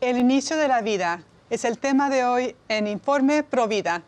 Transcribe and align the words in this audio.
El 0.00 0.16
inicio 0.16 0.56
de 0.56 0.68
la 0.68 0.80
vida 0.80 1.24
es 1.50 1.64
el 1.64 1.76
tema 1.78 2.08
de 2.08 2.24
hoy 2.24 2.54
en 2.68 2.86
Informe 2.86 3.42
Provida. 3.42 4.04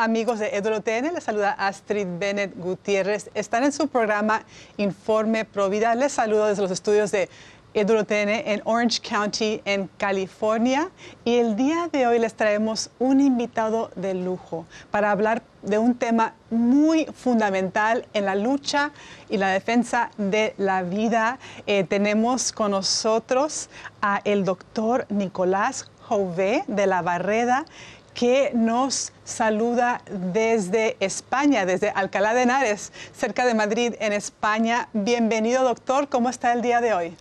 Amigos 0.00 0.38
de 0.38 0.56
EduroTN, 0.56 1.12
les 1.12 1.24
saluda 1.24 1.50
Astrid 1.52 2.06
Bennett 2.18 2.56
Gutiérrez. 2.56 3.30
Están 3.34 3.64
en 3.64 3.72
su 3.72 3.86
programa 3.88 4.42
Informe 4.78 5.44
Provida. 5.44 5.94
Les 5.94 6.12
saludo 6.12 6.46
desde 6.46 6.62
los 6.62 6.70
estudios 6.70 7.10
de 7.10 7.28
EduroTN 7.74 8.30
en 8.30 8.62
Orange 8.64 9.00
County, 9.02 9.60
en 9.66 9.90
California. 9.98 10.88
Y 11.22 11.36
el 11.36 11.54
día 11.54 11.88
de 11.92 12.06
hoy 12.06 12.18
les 12.18 12.32
traemos 12.32 12.90
un 12.98 13.20
invitado 13.20 13.90
de 13.94 14.14
lujo 14.14 14.64
para 14.90 15.10
hablar 15.10 15.42
de 15.60 15.76
un 15.76 15.94
tema 15.94 16.32
muy 16.48 17.04
fundamental 17.14 18.06
en 18.14 18.24
la 18.24 18.34
lucha 18.34 18.92
y 19.28 19.36
la 19.36 19.48
defensa 19.50 20.10
de 20.16 20.54
la 20.56 20.82
vida. 20.82 21.38
Eh, 21.66 21.84
tenemos 21.84 22.52
con 22.52 22.70
nosotros 22.70 23.68
a 24.00 24.22
el 24.24 24.46
doctor 24.46 25.04
Nicolás 25.10 25.90
Jové 26.08 26.64
de 26.66 26.86
la 26.86 27.02
Barreda 27.02 27.66
que 28.14 28.52
nos 28.54 29.12
saluda 29.24 30.02
desde 30.32 30.96
España, 31.00 31.66
desde 31.66 31.90
Alcalá 31.90 32.34
de 32.34 32.42
Henares, 32.42 32.92
cerca 33.12 33.46
de 33.46 33.54
Madrid, 33.54 33.94
en 34.00 34.12
España. 34.12 34.88
Bienvenido, 34.92 35.64
doctor. 35.64 36.08
¿Cómo 36.08 36.28
está 36.28 36.52
el 36.52 36.62
día 36.62 36.80
de 36.80 36.92
hoy? 36.92 37.16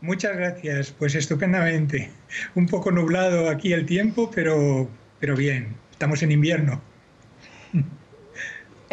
Muchas 0.00 0.36
gracias. 0.36 0.90
Pues 0.90 1.14
estupendamente. 1.14 2.10
Un 2.54 2.66
poco 2.66 2.90
nublado 2.90 3.48
aquí 3.48 3.72
el 3.72 3.86
tiempo, 3.86 4.30
pero, 4.34 4.88
pero 5.18 5.34
bien. 5.36 5.74
Estamos 5.90 6.22
en 6.22 6.32
invierno. 6.32 6.80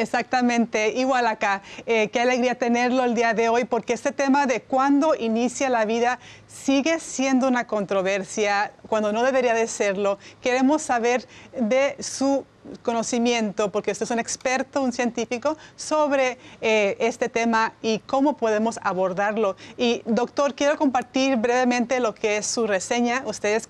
Exactamente, 0.02 0.94
igual 0.94 1.28
acá. 1.28 1.62
Eh, 1.86 2.10
qué 2.10 2.22
alegría 2.22 2.56
tenerlo 2.56 3.04
el 3.04 3.14
día 3.14 3.36
de 3.36 3.50
hoy 3.50 3.66
porque 3.66 3.94
este 3.94 4.12
tema 4.12 4.48
de 4.48 4.62
cuándo 4.62 5.14
inicia 5.14 5.70
la 5.70 5.86
vida 5.86 6.18
sigue 6.48 7.00
siendo 7.00 7.48
una 7.48 7.68
controversia 7.68 8.72
cuando 8.88 9.14
no 9.14 9.22
debería 9.22 9.54
de 9.54 9.68
serlo. 9.68 10.18
Queremos 10.42 10.82
saber 10.82 11.28
de 11.56 11.96
su 12.00 12.46
conocimiento, 12.84 13.72
porque 13.72 13.92
usted 13.92 14.04
es 14.04 14.12
un 14.12 14.20
experto, 14.20 14.82
un 14.82 14.92
científico, 14.92 15.58
sobre 15.76 16.38
eh, 16.62 16.96
este 17.00 17.30
tema 17.30 17.74
y 17.82 18.00
cómo 18.00 18.38
podemos 18.38 18.80
abordarlo. 18.84 19.56
Y 19.78 20.02
doctor, 20.06 20.56
quiero 20.56 20.78
compartir 20.78 21.38
brevemente 21.38 22.00
lo 22.00 22.14
que 22.14 22.38
es 22.38 22.46
su 22.46 22.68
reseña. 22.68 23.24
Usted 23.26 23.56
es, 23.56 23.68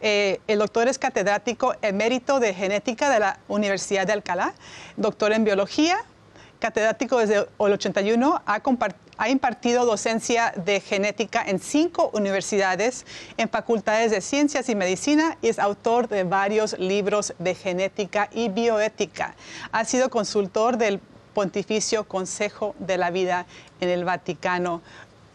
eh, 0.00 0.40
el 0.46 0.58
doctor 0.58 0.88
es 0.88 0.98
catedrático 0.98 1.74
emérito 1.82 2.40
de 2.40 2.54
genética 2.54 3.10
de 3.10 3.20
la 3.20 3.38
Universidad 3.48 4.06
de 4.06 4.12
Alcalá, 4.12 4.54
doctor 4.96 5.32
en 5.32 5.44
biología, 5.44 5.98
catedrático 6.58 7.18
desde 7.18 7.36
el 7.36 7.46
81, 7.58 8.42
ha, 8.46 8.62
ha, 9.18 9.28
impartido 9.28 9.84
docencia 9.84 10.52
de 10.56 10.80
genética 10.80 11.42
en 11.46 11.58
cinco 11.58 12.10
universidades, 12.12 13.04
en 13.36 13.48
facultades 13.48 14.10
de 14.10 14.20
ciencias 14.20 14.68
y 14.68 14.74
medicina 14.74 15.36
y 15.42 15.48
es 15.48 15.58
autor 15.58 16.08
de 16.08 16.24
varios 16.24 16.78
libros 16.78 17.34
de 17.38 17.54
genética 17.54 18.28
y 18.32 18.48
bioética. 18.48 19.34
Ha 19.72 19.84
sido 19.84 20.10
consultor 20.10 20.76
del 20.76 21.00
Pontificio 21.34 22.04
Consejo 22.04 22.74
de 22.78 22.96
la 22.96 23.10
Vida 23.10 23.46
en 23.80 23.90
el 23.90 24.04
Vaticano. 24.04 24.80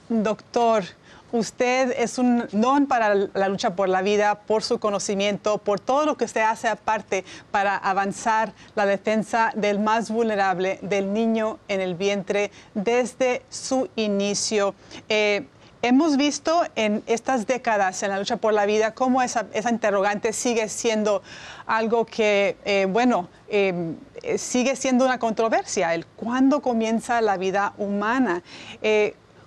Doctor, 0.09 0.83
Usted 1.31 1.93
es 1.97 2.17
un 2.17 2.45
don 2.51 2.87
para 2.87 3.15
la 3.15 3.47
lucha 3.47 3.75
por 3.75 3.87
la 3.87 4.01
vida, 4.01 4.35
por 4.35 4.63
su 4.63 4.79
conocimiento, 4.79 5.59
por 5.59 5.79
todo 5.79 6.05
lo 6.05 6.17
que 6.17 6.25
usted 6.25 6.41
hace 6.41 6.67
aparte 6.67 7.23
para 7.51 7.77
avanzar 7.77 8.53
la 8.75 8.85
defensa 8.85 9.53
del 9.55 9.79
más 9.79 10.11
vulnerable, 10.11 10.79
del 10.81 11.13
niño 11.13 11.57
en 11.69 11.79
el 11.79 11.95
vientre, 11.95 12.51
desde 12.73 13.43
su 13.49 13.87
inicio. 13.95 14.75
Eh, 15.07 15.45
hemos 15.81 16.17
visto 16.17 16.63
en 16.75 17.01
estas 17.07 17.47
décadas 17.47 18.03
en 18.03 18.09
la 18.09 18.19
lucha 18.19 18.35
por 18.35 18.53
la 18.53 18.65
vida 18.65 18.93
cómo 18.93 19.21
esa, 19.21 19.47
interrogante 19.69 20.33
sigue 20.33 20.67
siendo 20.67 21.23
algo 21.65 22.05
que, 22.05 22.57
eh, 22.65 22.87
bueno, 22.89 23.29
eh, 23.47 23.95
sigue 24.37 24.75
siendo 24.75 25.05
una 25.05 25.17
controversia, 25.17 25.93
el 25.93 26.05
cuándo 26.05 26.61
comienza 26.61 27.21
la 27.21 27.37
vida 27.37 27.73
humana. 27.77 28.43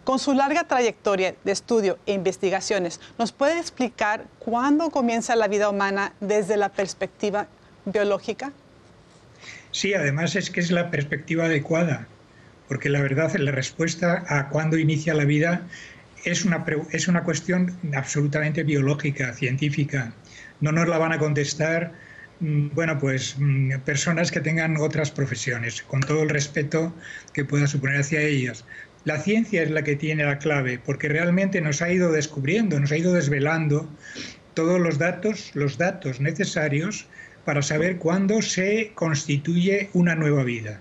Con 0.04 0.19
su 0.19 0.34
larga 0.34 0.65
trayectoria 0.65 1.34
de 1.44 1.53
estudio 1.53 1.98
e 2.04 2.12
investigaciones, 2.12 3.00
¿nos 3.19 3.32
puede 3.32 3.59
explicar 3.59 4.26
cuándo 4.38 4.91
comienza 4.91 5.34
la 5.34 5.48
vida 5.48 5.70
humana 5.70 6.12
desde 6.20 6.59
la 6.59 6.69
perspectiva 6.69 7.47
biológica? 7.87 8.53
Sí, 9.70 9.94
además 9.94 10.37
es 10.37 10.50
que 10.50 10.60
es 10.60 10.70
la 10.70 10.91
perspectiva 10.91 11.47
adecuada, 11.47 12.06
porque 12.69 12.91
la 12.91 13.00
verdad, 13.00 13.34
la 13.37 13.50
respuesta 13.50 14.25
a 14.28 14.50
cuándo 14.50 14.76
inicia 14.76 15.14
la 15.14 15.25
vida 15.25 15.62
es 16.25 16.44
una, 16.44 16.64
es 16.91 17.09
una 17.09 17.25
cuestión 17.25 17.75
absolutamente 17.94 18.62
biológica, 18.62 19.32
científica. 19.32 20.12
No 20.60 20.70
nos 20.70 20.87
la 20.87 20.98
van 20.98 21.12
a 21.12 21.19
contestar, 21.19 21.93
mm, 22.41 22.69
bueno, 22.75 22.98
pues 22.98 23.37
mm, 23.38 23.81
personas 23.87 24.31
que 24.31 24.41
tengan 24.41 24.76
otras 24.76 25.10
profesiones, 25.10 25.82
con 25.82 26.00
todo 26.00 26.22
el 26.22 26.28
respeto 26.28 26.94
que 27.32 27.44
pueda 27.44 27.66
suponer 27.66 28.00
hacia 28.00 28.20
ellas. 28.20 28.64
La 29.04 29.19
ciencia 29.19 29.62
es 29.62 29.70
la 29.70 29.84
que 29.84 29.97
tiene 29.97 30.25
la 30.25 30.38
clave, 30.38 30.78
porque 30.78 31.09
realmente 31.09 31.60
nos 31.60 31.82
ha 31.82 31.92
ido 31.92 32.10
descubriendo, 32.10 32.81
nos 32.81 32.91
ha 32.91 32.97
ido 32.97 33.12
desvelando 33.12 33.87
todos 34.54 34.81
los 34.81 34.98
datos, 34.98 35.50
los 35.54 35.76
datos 35.76 36.20
necesarios 36.20 37.06
para 37.44 37.60
saber 37.60 37.98
cuándo 37.98 38.41
se 38.41 38.93
constituye 38.94 39.91
una 39.93 40.14
nueva 40.14 40.43
vida. 40.43 40.81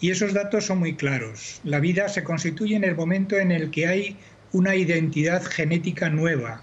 Y 0.00 0.10
esos 0.10 0.32
datos 0.32 0.64
son 0.64 0.78
muy 0.78 0.96
claros. 0.96 1.60
La 1.62 1.80
vida 1.80 2.08
se 2.08 2.24
constituye 2.24 2.76
en 2.76 2.84
el 2.84 2.96
momento 2.96 3.36
en 3.36 3.52
el 3.52 3.70
que 3.70 3.86
hay 3.86 4.16
una 4.52 4.74
identidad 4.74 5.42
genética 5.42 6.08
nueva, 6.08 6.62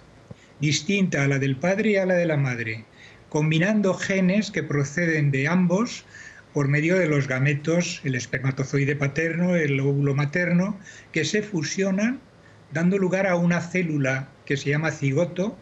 distinta 0.59 1.24
a 1.24 1.28
la 1.28 1.38
del 1.38 1.57
padre 1.57 1.91
y 1.91 1.96
a 1.97 2.07
la 2.07 2.16
de 2.16 2.25
la 2.25 2.38
madre, 2.38 2.86
combinando 3.30 3.94
genes 3.94 4.50
que 4.50 4.63
proceden 4.63 5.30
de 5.30 5.47
ambos 5.47 6.06
por 6.57 6.69
medio 6.69 6.97
de 6.97 7.06
los 7.06 7.28
gametos, 7.28 8.01
el 8.03 8.16
espermatozoide 8.16 8.95
paterno, 8.95 9.56
el 9.56 9.79
óvulo 9.79 10.16
materno, 10.16 10.75
que 11.12 11.23
se 11.23 11.44
fusionan 11.44 12.19
dando 12.72 12.97
lugar 12.97 13.28
a 13.28 13.35
una 13.35 13.62
célula 13.62 14.28
que 14.44 14.57
se 14.57 14.72
llama 14.72 14.90
cigoto, 14.90 15.56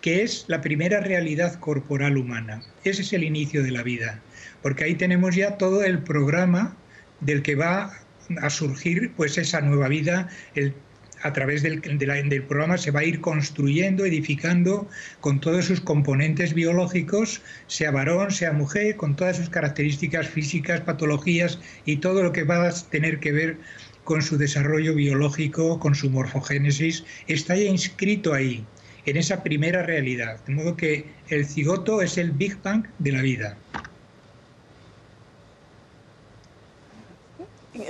que 0.00 0.22
es 0.22 0.44
la 0.46 0.60
primera 0.60 1.00
realidad 1.00 1.58
corporal 1.58 2.16
humana. 2.16 2.62
Ese 2.84 3.02
es 3.02 3.12
el 3.12 3.24
inicio 3.24 3.64
de 3.64 3.72
la 3.72 3.82
vida, 3.82 4.20
porque 4.62 4.84
ahí 4.84 4.94
tenemos 4.94 5.34
ya 5.34 5.58
todo 5.58 5.82
el 5.82 5.98
programa 6.04 6.76
del 7.18 7.42
que 7.42 7.56
va 7.56 7.98
a 8.40 8.48
surgir 8.48 9.10
pues 9.16 9.38
esa 9.38 9.60
nueva 9.62 9.88
vida, 9.88 10.28
el 10.54 10.72
a 11.22 11.32
través 11.32 11.62
del, 11.62 11.80
del, 11.80 12.42
programa 12.42 12.78
se 12.78 12.90
va 12.90 13.00
a 13.00 13.04
ir 13.04 13.20
construyendo, 13.20 14.04
edificando 14.04 14.88
con 15.20 15.40
todos 15.40 15.64
sus 15.64 15.80
componentes 15.80 16.54
biológicos, 16.54 17.42
sea 17.66 17.90
varón, 17.90 18.30
sea 18.30 18.52
mujer, 18.52 18.96
con 18.96 19.16
todas 19.16 19.36
sus 19.38 19.48
características 19.48 20.28
físicas, 20.28 20.80
patologías 20.80 21.58
y 21.84 21.96
todo 21.96 22.22
lo 22.22 22.32
que 22.32 22.44
va 22.44 22.68
a 22.68 22.72
tener 22.90 23.18
que 23.18 23.32
ver 23.32 23.58
con 24.04 24.22
su 24.22 24.38
desarrollo 24.38 24.94
biológico, 24.94 25.80
con 25.80 25.94
su 25.94 26.10
morfogénesis, 26.10 27.04
está 27.26 27.56
ya 27.56 27.64
inscrito 27.64 28.34
ahí, 28.34 28.64
en 29.04 29.16
esa 29.16 29.42
primera 29.42 29.82
realidad. 29.82 30.38
De 30.46 30.54
modo 30.54 30.76
que 30.76 31.06
el 31.28 31.44
cigoto 31.44 32.02
es 32.02 32.16
el 32.18 32.30
Big 32.30 32.56
Bang 32.62 32.86
de 32.98 33.12
la 33.12 33.22
vida. 33.22 33.58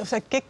O 0.00 0.06
sea, 0.06 0.20
¿qué, 0.20 0.42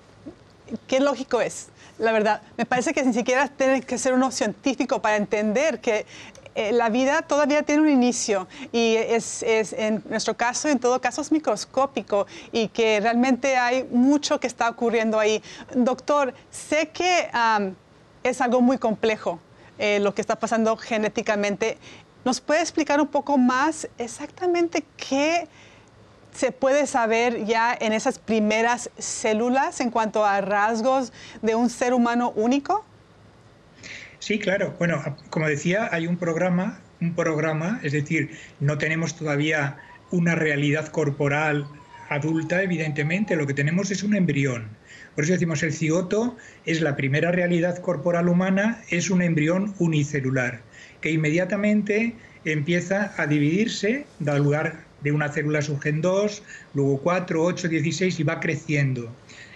qué 0.86 1.00
lógico 1.00 1.40
es? 1.40 1.68
la 1.98 2.12
verdad. 2.12 2.42
Me 2.56 2.66
parece 2.66 2.92
que 2.92 3.02
ni 3.02 3.12
siquiera 3.12 3.48
tiene 3.48 3.82
que 3.82 3.98
ser 3.98 4.12
uno 4.12 4.30
científico 4.30 5.00
para 5.00 5.16
entender 5.16 5.80
que 5.80 6.06
eh, 6.54 6.72
la 6.72 6.88
vida 6.88 7.22
todavía 7.22 7.62
tiene 7.62 7.82
un 7.82 7.88
inicio 7.88 8.48
y 8.72 8.96
es, 8.96 9.42
en 9.42 10.02
nuestro 10.08 10.36
caso, 10.36 10.68
en 10.68 10.78
todo 10.78 11.00
caso, 11.00 11.20
es 11.20 11.30
microscópico 11.30 12.26
y 12.52 12.68
que 12.68 13.00
realmente 13.00 13.56
hay 13.56 13.84
mucho 13.84 14.40
que 14.40 14.46
está 14.46 14.68
ocurriendo 14.68 15.18
ahí. 15.18 15.42
Doctor, 15.74 16.34
sé 16.50 16.88
que 16.88 17.28
es 18.22 18.40
algo 18.40 18.60
muy 18.60 18.78
complejo 18.78 19.38
eh, 19.78 20.00
lo 20.00 20.14
que 20.14 20.22
está 20.22 20.36
pasando 20.36 20.76
genéticamente. 20.76 21.78
¿Nos 22.24 22.40
puede 22.40 22.60
explicar 22.60 23.00
un 23.00 23.08
poco 23.08 23.38
más 23.38 23.88
exactamente 23.98 24.84
qué 24.96 25.46
se 26.36 26.52
puede 26.52 26.86
saber 26.86 27.44
ya 27.46 27.76
en 27.80 27.92
esas 27.92 28.18
primeras 28.18 28.90
células 28.98 29.80
en 29.80 29.90
cuanto 29.90 30.24
a 30.24 30.40
rasgos 30.40 31.12
de 31.42 31.54
un 31.54 31.70
ser 31.70 31.94
humano 31.94 32.32
único? 32.36 32.84
Sí, 34.18 34.38
claro. 34.38 34.74
Bueno, 34.78 35.02
como 35.30 35.48
decía, 35.48 35.88
hay 35.92 36.06
un 36.06 36.16
programa, 36.16 36.80
un 37.00 37.14
programa, 37.14 37.80
es 37.82 37.92
decir, 37.92 38.36
no 38.60 38.76
tenemos 38.78 39.16
todavía 39.16 39.78
una 40.10 40.34
realidad 40.34 40.88
corporal 40.88 41.66
adulta, 42.08 42.62
evidentemente, 42.62 43.36
lo 43.36 43.46
que 43.46 43.54
tenemos 43.54 43.90
es 43.90 44.02
un 44.02 44.14
embrión. 44.14 44.68
Por 45.14 45.24
eso 45.24 45.32
decimos 45.32 45.62
el 45.62 45.72
cigoto 45.72 46.36
es 46.66 46.80
la 46.80 46.94
primera 46.94 47.32
realidad 47.32 47.78
corporal 47.78 48.28
humana, 48.28 48.82
es 48.90 49.10
un 49.10 49.22
embrión 49.22 49.74
unicelular, 49.78 50.60
que 51.00 51.10
inmediatamente 51.10 52.14
empieza 52.44 53.14
a 53.16 53.26
dividirse, 53.26 54.06
da 54.18 54.38
lugar 54.38 54.84
de 55.02 55.12
una 55.12 55.28
célula 55.28 55.62
surgen 55.62 56.00
dos, 56.00 56.42
luego 56.74 57.00
cuatro, 57.00 57.44
ocho, 57.44 57.68
dieciséis 57.68 58.18
y 58.20 58.22
va 58.22 58.40
creciendo. 58.40 59.14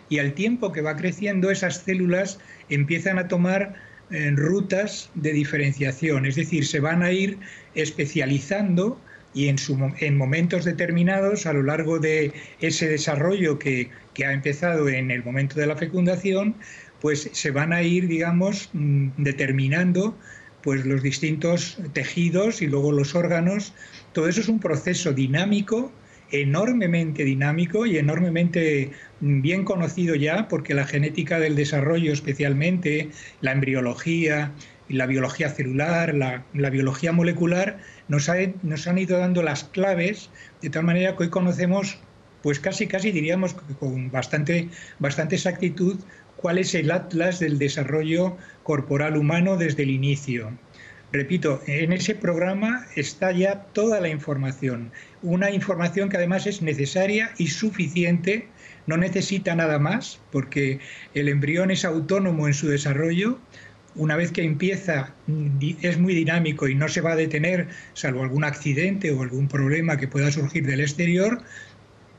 Y 0.08 0.19
al 0.19 0.34
tiempo 0.34 0.72
que 0.72 0.81
va 0.81 0.96
creciendo, 0.96 1.50
esas 1.50 1.78
células 1.78 2.38
empiezan 2.69 3.19
a 3.19 3.28
tomar 3.28 3.75
eh, 4.10 4.32
rutas 4.34 5.10
de 5.14 5.32
diferenciación, 5.32 6.26
es 6.26 6.34
decir, 6.34 6.66
se 6.66 6.81
van 6.81 7.02
a 7.02 7.12
ir 7.12 7.38
especializando 7.75 9.00
y 9.32 9.46
en, 9.46 9.58
su, 9.58 9.78
en 10.00 10.16
momentos 10.16 10.64
determinados, 10.64 11.46
a 11.46 11.52
lo 11.52 11.62
largo 11.62 12.00
de 12.00 12.32
ese 12.60 12.88
desarrollo 12.88 13.60
que, 13.60 13.88
que, 14.14 14.25
ha 14.25 14.32
empezado 14.32 14.88
en 14.88 15.12
el 15.12 15.22
momento 15.22 15.60
de 15.60 15.69
la 15.69 15.76
fecundación, 15.76 16.56
pues 17.00 17.31
se 17.32 17.50
van 17.52 17.72
a 17.72 17.82
ir, 17.82 18.08
digamos, 18.08 18.70
mm, 18.72 19.10
determinando 19.19 20.16
pues 20.62 20.84
los 20.84 21.02
distintos 21.02 21.78
tejidos 21.92 22.60
y 22.62 22.66
luego 22.66 22.92
los 22.92 23.14
órganos. 23.14 23.72
Todo 24.12 24.29
eso 24.29 24.41
es 24.41 24.49
un 24.49 24.61
proceso 24.61 25.12
dinámico, 25.12 25.93
enormemente 26.33 27.25
dinámico 27.25 27.87
y 27.87 27.99
enormemente 27.99 28.93
mm, 29.21 29.41
bien 29.41 29.65
conocido 29.65 30.15
ya, 30.15 30.49
porque 30.49 30.75
la 30.75 30.87
genética 30.87 31.39
del 31.39 31.57
desarrollo, 31.57 32.12
especialmente 32.12 33.11
la 33.41 33.53
embriología, 33.53 34.53
la 34.89 35.07
biología 35.07 35.49
celular, 35.51 36.15
la, 36.15 36.71
biología 36.71 37.12
molecular, 37.12 37.79
nos, 38.09 38.29
nos, 38.62 38.87
han 38.87 38.99
ido 38.99 39.19
dando 39.19 39.43
las 39.43 39.65
claves 39.65 40.31
de 40.62 40.71
tal 40.71 40.85
manera 40.85 41.17
que 41.17 41.25
hoy 41.25 41.31
conocemos, 41.31 41.99
pues 42.43 42.59
casi, 42.59 42.87
casi 42.87 43.12
diríamos 43.12 43.55
con 43.79 44.11
bastante, 44.11 44.69
bastante 44.99 45.37
exactitud, 45.37 45.97
cuál 46.37 46.59
es 46.59 46.75
el 46.75 46.91
atlas 46.91 47.39
del 47.39 47.59
desarrollo 47.59 48.37
corporal 48.62 49.17
humano 49.17 49.57
desde 49.57 49.85
el 49.85 49.91
inicio. 49.91 50.51
Repito, 51.12 51.61
en 51.67 51.93
ese 51.93 52.15
programa 52.15 52.87
está 52.95 53.33
ya 53.33 53.65
toda 53.73 54.01
la 54.01 54.09
información, 54.09 54.93
una 55.23 55.51
información 55.51 56.09
que 56.09 56.17
además 56.17 56.47
es 56.47 56.62
necesaria 56.62 57.33
y 57.37 57.49
suficiente, 57.49 58.47
no 58.87 58.97
necesita 58.97 59.57
nada 59.57 59.81
más, 59.81 60.21
porque 60.31 60.79
el 61.15 61.29
embrión 61.29 61.73
es 61.73 61.85
autónomo 61.85 62.47
en 62.47 62.55
su 62.55 62.69
desarrollo, 62.69 63.41
una 63.97 64.15
vez 64.15 64.31
que 64.31 64.45
empieza 64.45 65.12
es 65.83 65.99
muy 65.99 66.15
dinámico 66.15 66.69
y 66.69 66.77
no 66.77 66.89
se 66.89 67.01
va 67.01 67.12
a 67.12 67.17
detener, 67.17 67.67
salvo 67.95 68.23
algún 68.23 68.45
accidente 68.45 69.11
o 69.11 69.23
algún 69.23 69.49
problema 69.49 69.97
que 69.97 70.07
pueda 70.07 70.31
surgir 70.31 70.65
del 70.65 70.81
exterior, 70.81 71.43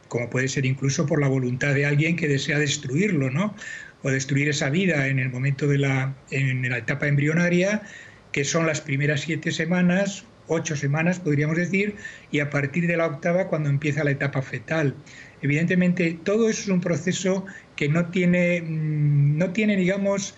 como 0.09 0.29
puede 0.29 0.49
ser 0.49 0.65
incluso 0.65 1.05
por 1.05 1.21
la 1.21 1.29
voluntad 1.29 1.73
de 1.73 1.85
alguien 1.85 2.17
que 2.17 2.27
desea 2.27 2.59
destruirlo, 2.59 3.29
¿no? 3.29 3.55
O 4.03 4.11
destruir 4.11 4.49
esa 4.49 4.69
vida 4.69 5.07
en 5.07 5.19
el 5.19 5.29
momento 5.29 5.65
de 5.67 5.77
la, 5.77 6.13
en 6.31 6.69
la 6.69 6.79
etapa 6.79 7.07
embrionaria, 7.07 7.83
que 8.31 8.43
son 8.43 8.65
las 8.65 8.81
primeras 8.81 9.21
siete 9.21 9.51
semanas, 9.51 10.25
ocho 10.47 10.75
semanas 10.75 11.19
podríamos 11.19 11.57
decir, 11.57 11.95
y 12.31 12.39
a 12.39 12.49
partir 12.49 12.87
de 12.87 12.97
la 12.97 13.07
octava 13.07 13.47
cuando 13.47 13.69
empieza 13.69 14.03
la 14.03 14.11
etapa 14.11 14.41
fetal. 14.41 14.95
Evidentemente, 15.41 16.19
todo 16.23 16.49
eso 16.49 16.61
es 16.61 16.67
un 16.69 16.81
proceso 16.81 17.45
que 17.75 17.89
no 17.89 18.07
tiene, 18.07 18.61
mm, 18.61 19.37
no 19.37 19.51
tiene 19.51 19.75
digamos, 19.75 20.35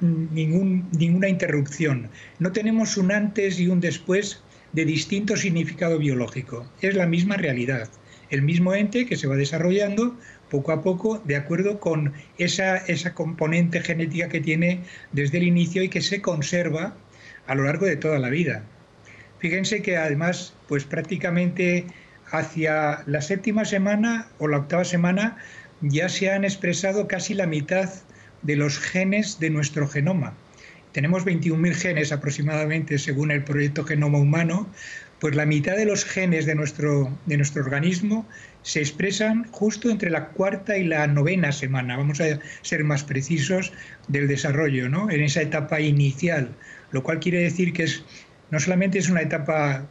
ningún, 0.00 0.88
ninguna 0.98 1.28
interrupción. 1.28 2.08
No 2.38 2.52
tenemos 2.52 2.96
un 2.96 3.12
antes 3.12 3.60
y 3.60 3.68
un 3.68 3.80
después 3.80 4.42
de 4.72 4.84
distinto 4.84 5.36
significado 5.36 5.98
biológico. 5.98 6.70
Es 6.80 6.94
la 6.94 7.06
misma 7.06 7.36
realidad, 7.36 7.88
el 8.30 8.42
mismo 8.42 8.74
ente 8.74 9.06
que 9.06 9.16
se 9.16 9.26
va 9.26 9.36
desarrollando 9.36 10.16
poco 10.50 10.72
a 10.72 10.82
poco 10.82 11.18
de 11.24 11.36
acuerdo 11.36 11.80
con 11.80 12.12
esa, 12.38 12.76
esa 12.76 13.14
componente 13.14 13.80
genética 13.80 14.28
que 14.28 14.40
tiene 14.40 14.80
desde 15.12 15.38
el 15.38 15.44
inicio 15.44 15.82
y 15.82 15.88
que 15.88 16.00
se 16.00 16.20
conserva 16.22 16.96
a 17.46 17.54
lo 17.54 17.64
largo 17.64 17.86
de 17.86 17.96
toda 17.96 18.18
la 18.18 18.28
vida. 18.28 18.62
Fíjense 19.38 19.82
que 19.82 19.96
además, 19.96 20.54
pues 20.68 20.84
prácticamente 20.84 21.86
hacia 22.30 23.02
la 23.06 23.20
séptima 23.20 23.64
semana 23.64 24.28
o 24.38 24.48
la 24.48 24.58
octava 24.58 24.84
semana 24.84 25.38
ya 25.80 26.08
se 26.08 26.30
han 26.30 26.44
expresado 26.44 27.06
casi 27.06 27.34
la 27.34 27.46
mitad 27.46 27.88
de 28.42 28.56
los 28.56 28.78
genes 28.78 29.38
de 29.40 29.50
nuestro 29.50 29.88
genoma. 29.88 30.34
Tenemos 30.92 31.24
21.000 31.24 31.74
genes 31.74 32.12
aproximadamente 32.12 32.98
según 32.98 33.30
el 33.30 33.44
proyecto 33.44 33.84
Genoma 33.84 34.18
Humano, 34.18 34.68
pues 35.20 35.36
la 35.36 35.46
mitad 35.46 35.76
de 35.76 35.84
los 35.84 36.04
genes 36.04 36.46
de 36.46 36.54
nuestro, 36.54 37.16
de 37.26 37.36
nuestro 37.36 37.62
organismo 37.62 38.26
se 38.68 38.80
expresan 38.80 39.50
justo 39.50 39.88
entre 39.88 40.10
la 40.10 40.26
cuarta 40.26 40.76
y 40.76 40.84
la 40.84 41.06
novena 41.06 41.52
semana, 41.52 41.96
vamos 41.96 42.20
a 42.20 42.38
ser 42.60 42.84
más 42.84 43.02
precisos, 43.02 43.72
del 44.08 44.28
desarrollo, 44.28 44.90
¿no? 44.90 45.10
en 45.10 45.22
esa 45.22 45.40
etapa 45.40 45.80
inicial, 45.80 46.50
lo 46.90 47.02
cual 47.02 47.18
quiere 47.18 47.40
decir 47.40 47.72
que 47.72 47.84
es, 47.84 48.04
no 48.50 48.60
solamente 48.60 48.98
es 48.98 49.08
una 49.08 49.22
etapa 49.22 49.86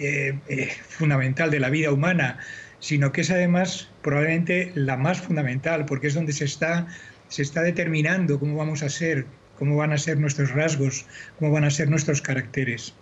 eh, 0.00 0.36
eh, 0.48 0.70
fundamental 0.88 1.52
de 1.52 1.60
la 1.60 1.70
vida 1.70 1.92
humana, 1.92 2.40
sino 2.80 3.12
que 3.12 3.20
es 3.20 3.30
además 3.30 3.90
probablemente 4.02 4.72
la 4.74 4.96
más 4.96 5.20
fundamental, 5.20 5.86
porque 5.86 6.08
es 6.08 6.14
donde 6.14 6.32
se 6.32 6.46
está 6.46 6.88
se 7.28 7.42
está 7.42 7.62
determinando 7.62 8.40
cómo 8.40 8.56
vamos 8.56 8.82
a 8.82 8.88
ser, 8.88 9.24
cómo 9.56 9.76
van 9.76 9.92
a 9.92 9.98
ser 9.98 10.18
nuestros 10.18 10.50
rasgos, 10.50 11.06
cómo 11.38 11.52
van 11.52 11.62
a 11.62 11.70
ser 11.70 11.88
nuestros 11.88 12.20
caracteres. 12.22 12.92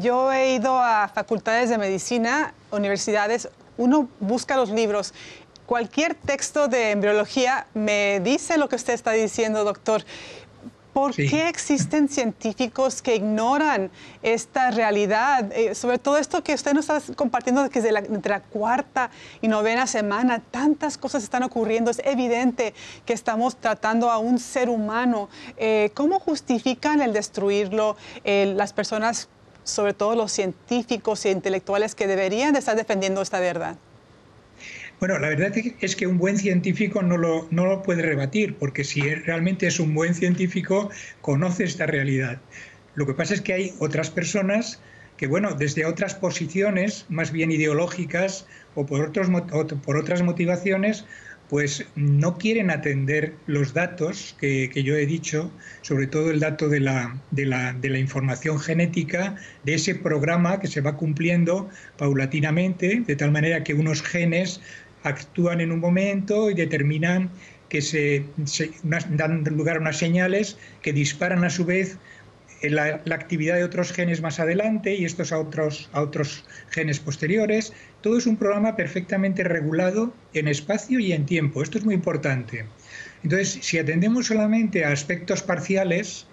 Yo 0.00 0.30
he 0.32 0.54
ido 0.54 0.78
a 0.78 1.08
facultades 1.08 1.70
de 1.70 1.78
medicina, 1.78 2.52
universidades, 2.70 3.48
uno 3.76 4.08
busca 4.20 4.56
los 4.56 4.70
libros. 4.70 5.14
Cualquier 5.66 6.14
texto 6.14 6.68
de 6.68 6.90
embriología 6.90 7.66
me 7.74 8.20
dice 8.20 8.58
lo 8.58 8.68
que 8.68 8.76
usted 8.76 8.92
está 8.92 9.12
diciendo, 9.12 9.64
doctor. 9.64 10.04
¿Por 10.92 11.14
qué 11.14 11.48
existen 11.48 12.08
científicos 12.08 13.02
que 13.02 13.14
ignoran 13.14 13.90
esta 14.22 14.70
realidad? 14.72 15.52
Eh, 15.52 15.74
sobre 15.74 15.98
todo 15.98 16.18
esto 16.18 16.42
que 16.42 16.54
usted 16.54 16.72
nos 16.72 16.88
está 16.88 17.14
compartiendo 17.14 17.68
que 17.70 17.80
desde 17.80 17.92
la, 17.92 18.00
entre 18.00 18.30
la 18.30 18.40
cuarta 18.40 19.10
y 19.40 19.48
novena 19.48 19.86
semana 19.86 20.40
tantas 20.50 20.98
cosas 20.98 21.22
están 21.22 21.44
ocurriendo. 21.44 21.90
Es 21.90 22.00
evidente 22.04 22.74
que 23.06 23.12
estamos 23.12 23.56
tratando 23.56 24.10
a 24.10 24.18
un 24.18 24.38
ser 24.38 24.68
humano. 24.68 25.28
Eh, 25.56 25.90
¿Cómo 25.94 26.18
justifican 26.18 27.00
el 27.00 27.12
destruirlo 27.12 27.96
eh, 28.24 28.52
las 28.56 28.72
personas, 28.72 29.28
sobre 29.68 29.94
todo 29.94 30.14
los 30.14 30.32
científicos 30.32 31.24
e 31.24 31.30
intelectuales 31.30 31.94
que 31.94 32.06
deberían 32.06 32.52
de 32.52 32.58
estar 32.58 32.76
defendiendo 32.76 33.22
esta 33.22 33.40
verdad? 33.40 33.76
Bueno, 35.00 35.18
la 35.18 35.28
verdad 35.28 35.52
es 35.80 35.94
que 35.94 36.06
un 36.08 36.18
buen 36.18 36.38
científico 36.38 37.02
no 37.02 37.16
lo, 37.16 37.46
no 37.52 37.66
lo 37.66 37.82
puede 37.84 38.02
rebatir, 38.02 38.56
porque 38.56 38.82
si 38.82 39.00
realmente 39.00 39.68
es 39.68 39.78
un 39.78 39.94
buen 39.94 40.14
científico, 40.14 40.90
conoce 41.20 41.64
esta 41.64 41.86
realidad. 41.86 42.40
Lo 42.94 43.06
que 43.06 43.14
pasa 43.14 43.34
es 43.34 43.40
que 43.40 43.52
hay 43.52 43.74
otras 43.78 44.10
personas 44.10 44.80
que, 45.16 45.28
bueno, 45.28 45.54
desde 45.54 45.86
otras 45.86 46.16
posiciones, 46.16 47.06
más 47.08 47.30
bien 47.30 47.52
ideológicas 47.52 48.46
o 48.74 48.86
por, 48.86 49.02
otros, 49.02 49.28
por 49.84 49.96
otras 49.96 50.22
motivaciones, 50.22 51.04
pues 51.48 51.84
no 51.96 52.36
quieren 52.36 52.70
atender 52.70 53.34
los 53.46 53.72
datos 53.72 54.36
que, 54.38 54.70
yo 54.74 54.96
he 54.96 55.06
dicho, 55.06 55.50
sobre 55.82 56.06
todo 56.06 56.30
el 56.30 56.40
dato 56.40 56.68
de 56.68 56.80
la, 56.80 57.98
información 57.98 58.60
genética, 58.60 59.36
de 59.64 59.74
ese 59.74 59.94
programa 59.94 60.60
que 60.60 60.68
se 60.68 60.80
va 60.80 60.96
cumpliendo 60.96 61.68
paulatinamente, 61.96 63.02
de 63.06 63.16
tal 63.16 63.32
manera 63.32 63.64
que 63.64 63.74
unos 63.74 64.02
genes 64.02 64.60
actúan 65.04 65.60
en 65.60 65.72
un 65.72 65.80
momento 65.80 66.50
y 66.50 66.54
determinan 66.54 67.30
que 67.68 67.82
se, 67.82 68.24
dan 69.10 69.44
lugar 69.44 69.76
a 69.76 69.80
unas 69.80 69.98
señales 69.98 70.58
que 70.82 70.92
disparan 70.92 71.44
a 71.44 71.50
su 71.50 71.64
vez 71.64 71.98
la, 72.62 73.00
la, 73.04 73.14
actividad 73.14 73.56
de 73.56 73.64
otros 73.64 73.92
genes 73.92 74.20
más 74.20 74.40
adelante 74.40 74.94
y 74.94 75.04
estos 75.04 75.32
a 75.32 75.38
otros, 75.38 75.88
otros 75.92 76.44
genes 76.70 77.00
posteriores. 77.00 77.72
Todo 78.00 78.18
es 78.18 78.26
un 78.26 78.36
programa 78.36 78.76
perfectamente 78.76 79.44
regulado 79.44 80.12
en 80.34 80.48
espacio 80.48 80.98
y 80.98 81.12
en 81.12 81.26
tiempo. 81.26 81.62
Esto 81.62 81.78
es 81.78 81.84
muy 81.84 81.94
importante. 81.94 82.64
Entonces, 83.22 83.58
si 83.62 83.78
atendemos 83.78 84.26
solamente 84.26 84.84
a 84.84 84.92
aspectos 84.92 85.42
parciales, 85.42 86.26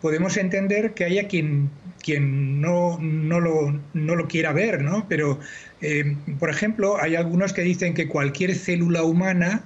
podemos 0.00 0.36
entender 0.36 0.94
que 0.94 1.04
haya 1.04 1.28
quien, 1.28 1.70
quien 2.02 2.60
no, 2.60 2.98
no, 3.00 3.40
lo, 3.40 3.80
no 3.92 4.14
lo 4.14 4.28
quiera 4.28 4.52
ver, 4.52 4.82
¿no? 4.82 5.06
Pero, 5.08 5.40
eh, 5.80 6.16
por 6.38 6.50
ejemplo, 6.50 7.00
hay 7.00 7.16
algunos 7.16 7.52
que 7.52 7.62
dicen 7.62 7.94
que 7.94 8.08
cualquier 8.08 8.54
célula 8.54 9.02
humana 9.02 9.64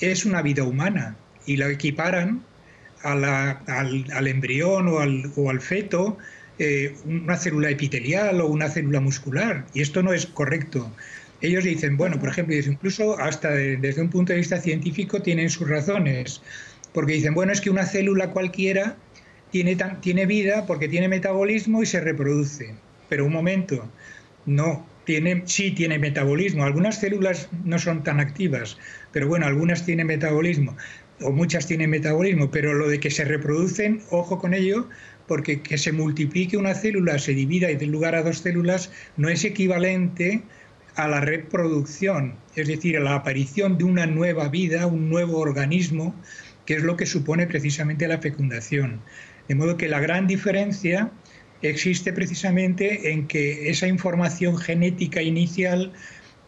es 0.00 0.26
una 0.26 0.42
vida 0.42 0.64
humana 0.64 1.16
y 1.46 1.56
lo 1.56 1.68
equiparan 1.68 2.42
al, 3.12 4.26
embrión 4.26 4.88
o 4.88 5.00
al, 5.00 5.30
o 5.36 5.50
al 5.50 5.60
feto 5.60 6.18
eh, 6.58 6.94
una 7.04 7.36
célula 7.36 7.68
epitelial 7.68 8.40
o 8.40 8.46
una 8.46 8.68
célula 8.68 9.00
muscular. 9.00 9.66
Y 9.74 9.82
esto 9.82 10.02
no 10.02 10.12
es 10.12 10.26
correcto. 10.26 10.90
Ellos 11.42 11.64
dicen, 11.64 11.98
bueno, 11.98 12.18
por 12.18 12.30
ejemplo, 12.30 12.56
incluso 12.56 13.18
hasta 13.18 13.50
desde 13.50 14.00
un 14.00 14.08
punto 14.08 14.32
de 14.32 14.38
vista 14.38 14.58
científico 14.58 15.20
tienen 15.20 15.50
sus 15.50 15.68
razones, 15.68 16.40
porque 16.94 17.12
dicen, 17.12 17.34
bueno, 17.34 17.52
es 17.52 17.60
que 17.60 17.68
una 17.68 17.84
célula 17.84 18.30
cualquiera 18.30 18.96
tiene, 19.50 19.76
tiene 20.00 20.24
vida 20.24 20.64
porque 20.66 20.88
tiene 20.88 21.08
metabolismo 21.08 21.82
y 21.82 21.86
se 21.86 22.00
reproduce. 22.00 22.74
Pero 23.10 23.26
un 23.26 23.32
momento, 23.32 23.86
no, 24.46 24.86
tiene, 25.04 25.42
sí 25.44 25.72
tiene 25.72 25.98
metabolismo. 25.98 26.64
Algunas 26.64 27.00
células 27.00 27.50
no 27.64 27.78
son 27.78 28.02
tan 28.02 28.18
activas, 28.18 28.78
pero 29.12 29.28
bueno, 29.28 29.46
algunas 29.46 29.84
tienen 29.84 30.06
metabolismo, 30.06 30.74
o 31.22 31.30
muchas 31.30 31.66
tienen 31.66 31.90
metabolismo, 31.90 32.50
pero 32.50 32.74
lo 32.74 32.88
de 32.88 33.00
que 33.00 33.10
se 33.10 33.24
reproducen, 33.24 34.02
ojo 34.10 34.38
con 34.38 34.54
ello, 34.54 34.88
porque 35.26 35.62
que 35.62 35.78
se 35.78 35.92
multiplique 35.92 36.56
una 36.56 36.74
célula, 36.74 37.18
se 37.18 37.32
divida 37.32 37.70
y 37.70 37.76
dé 37.76 37.86
lugar 37.86 38.14
a 38.14 38.22
dos 38.22 38.38
células, 38.38 38.90
no 39.16 39.28
es 39.28 39.44
equivalente 39.44 40.42
a 40.94 41.08
la 41.08 41.20
reproducción, 41.20 42.36
es 42.54 42.68
decir, 42.68 42.96
a 42.96 43.00
la 43.00 43.16
aparición 43.16 43.76
de 43.78 43.84
una 43.84 44.06
nueva 44.06 44.48
vida, 44.48 44.86
un 44.86 45.10
nuevo 45.10 45.38
organismo, 45.38 46.14
que 46.64 46.74
es 46.74 46.82
lo 46.82 46.96
que 46.96 47.06
supone 47.06 47.46
precisamente 47.46 48.08
la 48.08 48.18
fecundación. 48.18 49.00
De 49.48 49.54
modo 49.54 49.76
que 49.76 49.88
la 49.88 50.00
gran 50.00 50.26
diferencia 50.26 51.10
existe 51.62 52.12
precisamente 52.12 53.12
en 53.12 53.26
que 53.26 53.70
esa 53.70 53.86
información 53.86 54.56
genética 54.56 55.22
inicial 55.22 55.92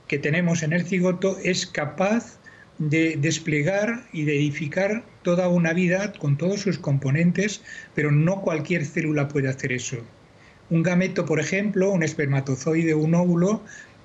que 0.09 0.19
tenemos 0.19 0.63
en 0.63 0.73
el 0.73 0.85
cigoto 0.85 1.39
es 1.43 1.67
capaz 1.67 2.38
de 2.79 3.17
desplegar 3.17 4.05
y 4.13 4.25
de 4.25 4.37
edificar 4.37 5.05
toda 5.23 5.49
una 5.49 5.73
vida 5.73 6.13
con 6.13 6.37
todos 6.39 6.61
sus 6.61 6.79
componentes, 6.79 7.63
pero 7.95 8.13
no 8.13 8.41
cualquier 8.43 8.85
célula 8.85 9.29
puede 9.29 9.49
hacer 9.49 9.73
eso. 9.73 9.99
Un 10.71 10.83
gameto, 10.83 11.25
por 11.25 11.41
ejemplo, 11.41 11.91
un 11.91 12.03
espermatozoide 12.03 12.95
un 12.95 13.15
óvulo, 13.15 13.63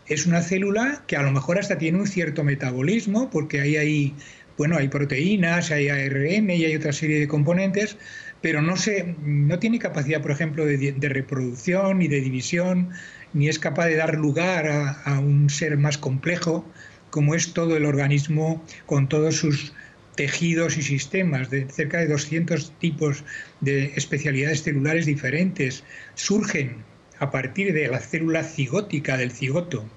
es 0.07 0.25
una 0.25 0.41
célula 0.41 1.03
que 1.07 1.15
a 1.15 1.23
lo 1.23 1.31
mejor 1.31 1.59
hasta 1.59 1.77
tiene 1.77 1.99
un 1.99 2.07
cierto 2.07 2.43
metabolismo, 2.43 3.29
porque 3.29 3.61
ahí 3.61 3.77
hay, 3.77 4.15
bueno, 4.57 4.77
hay 4.77 4.87
proteínas, 4.87 5.71
hay 5.71 5.89
ARN 5.89 6.49
y 6.49 6.65
hay 6.65 6.75
otra 6.75 6.93
serie 6.93 7.19
de 7.19 7.27
componentes, 7.27 7.97
pero 8.41 8.61
no, 8.61 8.75
se, 8.75 9.15
no 9.23 9.59
tiene 9.59 9.79
capacidad, 9.79 10.21
por 10.21 10.31
ejemplo, 10.31 10.65
de, 10.65 11.09
reproducción 11.09 11.99
ni 11.99 12.07
de 12.07 12.21
división, 12.21 12.89
ni 13.33 13.47
es 13.47 13.59
capaz 13.59 13.85
de 13.85 13.95
dar 13.95 14.15
lugar 14.15 14.67
a 14.67 15.19
un 15.19 15.49
ser 15.49 15.77
más 15.77 15.97
complejo 15.97 16.65
como 17.13 17.35
es 17.35 17.53
todo 17.53 17.77
el 17.77 17.85
organismo 17.85 18.65
con 18.87 19.07
todos 19.07 19.35
sus 19.35 19.71
tejidos 20.15 20.79
y 20.79 20.81
sistemas, 20.81 21.51
de 21.51 21.67
cerca 21.69 21.99
de 21.99 22.07
200 22.07 22.71
tipos 22.79 23.23
de 23.61 23.93
especialidades 23.95 24.63
celulares 24.63 25.05
diferentes, 25.05 25.83
surgen 26.15 26.77
a 27.19 27.29
partir 27.29 27.71
de 27.71 27.87
la 27.87 27.99
célula 27.99 28.43
cigótica 28.43 29.15
del 29.15 29.29
cigoto. 29.29 29.87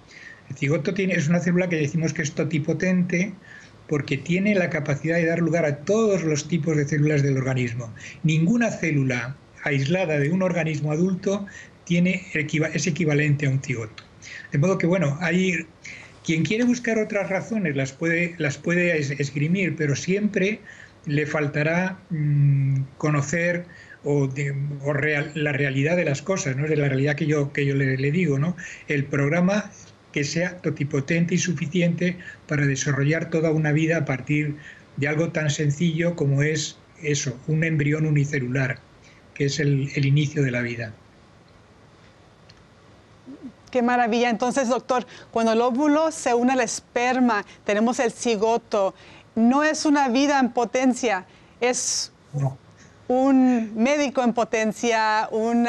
El 0.51 0.57
cigoto 0.57 0.93
tiene, 0.93 1.15
es 1.15 1.27
una 1.27 1.41
célula 1.41 1.71
que 1.71 1.77
decimos 1.77 2.13
que 2.13 2.21
es 2.21 2.33
totipotente 2.33 3.33
porque 3.89 4.19
tiene 4.19 4.55
la 4.55 4.69
capacidad 4.69 5.17
de 5.17 5.25
dar 5.25 5.39
lugar 5.39 5.65
a 5.65 5.79
todos 5.87 6.23
los 6.23 6.49
tipos 6.49 6.77
de 6.77 6.87
células 6.87 7.23
del 7.23 7.39
organismo. 7.39 7.95
Ninguna 8.25 8.71
célula 8.71 9.39
aislada 9.65 10.19
de 10.19 10.31
un 10.31 10.43
organismo 10.43 10.93
adulto 10.93 11.47
tiene, 11.85 12.27
es 12.35 12.87
equivalente 12.87 13.47
a 13.47 13.51
un 13.51 13.63
cigoto. 13.63 14.05
De 14.53 14.59
modo 14.59 14.77
que, 14.77 14.87
bueno, 14.87 15.17
hay 15.21 15.67
quien 16.27 16.45
quiere 16.45 16.65
buscar 16.65 16.99
otras 16.99 17.31
razones 17.31 17.77
las 17.77 17.93
puede, 17.93 18.35
las 18.39 18.59
puede 18.59 18.99
esgrimir, 18.99 19.77
pero 19.77 19.95
siempre 19.95 20.59
le 21.07 21.25
faltará 21.25 22.01
mm, 22.11 22.81
conocer 22.99 23.65
o, 24.03 24.29
la 25.35 25.53
realidad 25.53 25.97
de 25.97 26.05
las 26.05 26.23
cosas, 26.23 26.57
¿no? 26.57 26.67
de 26.67 26.77
la 26.77 26.89
realidad 26.89 27.15
que 27.15 27.27
yo, 27.27 27.53
que 27.53 27.65
yo 27.65 27.77
le, 27.77 28.11
digo. 28.11 28.41
¿no? 28.41 28.57
El 28.89 29.05
programa 29.05 29.71
que 30.13 30.25
sea 30.25 30.59
totipotente 30.59 31.37
y 31.37 31.39
suficiente 31.39 32.17
para 32.49 32.67
desarrollar 32.67 33.31
toda 33.31 33.53
una 33.53 33.71
vida 33.71 33.99
a 33.99 34.05
partir 34.05 34.57
de 34.97 35.07
algo 35.07 35.31
tan 35.31 35.51
sencillo 35.51 36.17
como 36.17 36.43
es 36.43 36.77
eso, 37.05 37.39
un 37.47 37.63
embrión 37.63 38.05
unicelular, 38.05 38.81
que 39.35 39.45
es 39.45 39.61
el 39.61 40.07
inicio 40.07 40.43
de 40.43 40.51
la 40.51 40.63
vida. 40.63 40.93
Qué 43.71 43.83
maravilla. 43.83 44.31
Entonces, 44.31 44.69
doctor, 44.69 45.07
cuando 45.31 45.53
el 45.53 45.61
óvulo 45.61 46.11
se 46.11 46.35
une 46.35 46.53
al 46.53 46.61
esperma, 46.61 47.45
tenemos 47.65 47.99
el 47.99 48.13
cigoto. 48.13 48.95
No 49.35 49.63
es 49.63 49.85
una 49.85 50.09
vida 50.09 50.39
en 50.39 50.53
potencia, 50.53 51.27
es 51.61 52.13
un 53.09 53.73
médico 53.77 54.23
en 54.23 54.33
potencia, 54.33 55.29
un 55.31 55.69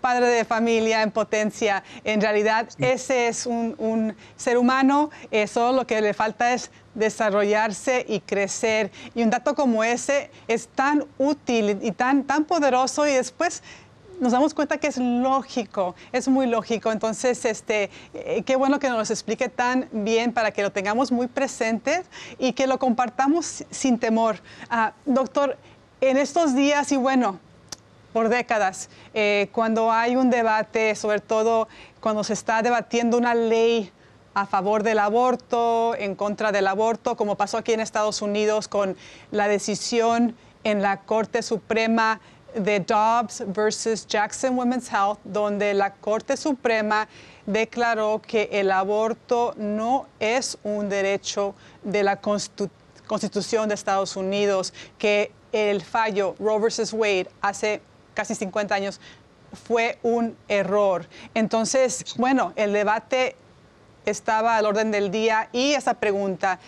padre 0.00 0.26
de 0.26 0.44
familia 0.44 1.02
en 1.02 1.10
potencia. 1.10 1.82
En 2.04 2.20
realidad, 2.20 2.68
ese 2.78 3.28
es 3.28 3.46
un, 3.46 4.14
ser 4.36 4.58
humano. 4.58 5.10
Eso 5.30 5.72
lo 5.72 5.86
que 5.86 6.00
le 6.00 6.14
falta 6.14 6.52
es 6.52 6.70
desarrollarse 6.94 8.04
y 8.08 8.20
crecer. 8.20 8.90
Y 9.14 9.22
un 9.22 9.30
dato 9.30 9.54
como 9.54 9.82
ese 9.82 10.30
es 10.46 10.68
tan 10.68 11.04
útil 11.18 11.78
y 11.82 11.92
tan, 11.92 12.24
tan 12.24 12.44
poderoso 12.44 13.06
y 13.06 13.12
después 13.12 13.62
nos 14.20 14.32
damos 14.32 14.54
cuenta 14.54 14.78
que 14.78 14.86
es 14.86 14.98
lógico, 14.98 15.94
es 16.12 16.28
muy 16.28 16.46
lógico. 16.46 16.92
Entonces, 16.92 17.44
este, 17.44 17.90
eh, 18.14 18.42
qué 18.44 18.56
bueno 18.56 18.78
que 18.78 18.88
nos 18.88 19.08
lo 19.08 19.14
explique 19.14 19.48
tan 19.48 19.88
bien 19.92 20.32
para 20.32 20.50
que 20.50 20.62
lo 20.62 20.72
tengamos 20.72 21.12
muy 21.12 21.26
presente 21.26 22.04
y 22.38 22.52
que 22.52 22.66
lo 22.66 22.78
compartamos 22.78 23.64
sin 23.70 23.98
temor. 23.98 24.36
Ah, 24.70 24.92
doctor, 25.04 25.56
en 26.00 26.16
estos 26.16 26.54
días 26.54 26.92
y 26.92 26.96
bueno, 26.96 27.38
por 28.12 28.28
décadas, 28.28 28.90
eh, 29.12 29.48
cuando 29.52 29.90
hay 29.90 30.16
un 30.16 30.30
debate, 30.30 30.94
sobre 30.94 31.20
todo 31.20 31.68
cuando 32.00 32.22
se 32.22 32.32
está 32.32 32.62
debatiendo 32.62 33.18
una 33.18 33.34
ley 33.34 33.90
a 34.34 34.46
favor 34.46 34.82
del 34.82 34.98
aborto, 34.98 35.94
en 35.96 36.14
contra 36.14 36.52
del 36.52 36.66
aborto, 36.66 37.16
como 37.16 37.36
pasó 37.36 37.58
aquí 37.58 37.72
en 37.72 37.80
Estados 37.80 38.22
Unidos 38.22 38.68
con 38.68 38.96
la 39.30 39.48
decisión 39.48 40.36
en 40.64 40.82
la 40.82 41.00
Corte 41.00 41.42
Suprema 41.42 42.20
de 42.54 42.80
Dobbs 42.80 43.42
versus 43.46 44.06
Jackson 44.06 44.56
Women's 44.56 44.90
Health, 44.90 45.18
donde 45.24 45.74
la 45.74 45.92
Corte 45.94 46.36
Suprema 46.36 47.08
declaró 47.46 48.22
que 48.22 48.48
el 48.52 48.70
aborto 48.70 49.54
no 49.56 50.06
es 50.20 50.56
un 50.62 50.88
derecho 50.88 51.54
de 51.82 52.02
la 52.02 52.20
Constitución 52.20 53.68
de 53.68 53.74
Estados 53.74 54.16
Unidos, 54.16 54.72
que 54.98 55.32
el 55.52 55.82
fallo 55.82 56.34
Roe 56.38 56.58
versus 56.58 56.92
Wade 56.92 57.28
hace 57.40 57.80
casi 58.14 58.34
50 58.34 58.74
años 58.74 59.00
fue 59.66 59.98
un 60.02 60.36
error. 60.48 61.06
Entonces, 61.34 62.04
bueno, 62.16 62.52
el 62.56 62.72
debate 62.72 63.36
estaba 64.04 64.56
al 64.56 64.66
orden 64.66 64.90
del 64.90 65.10
día 65.10 65.48
y 65.52 65.74
esa 65.74 65.94
pregunta 65.94 66.58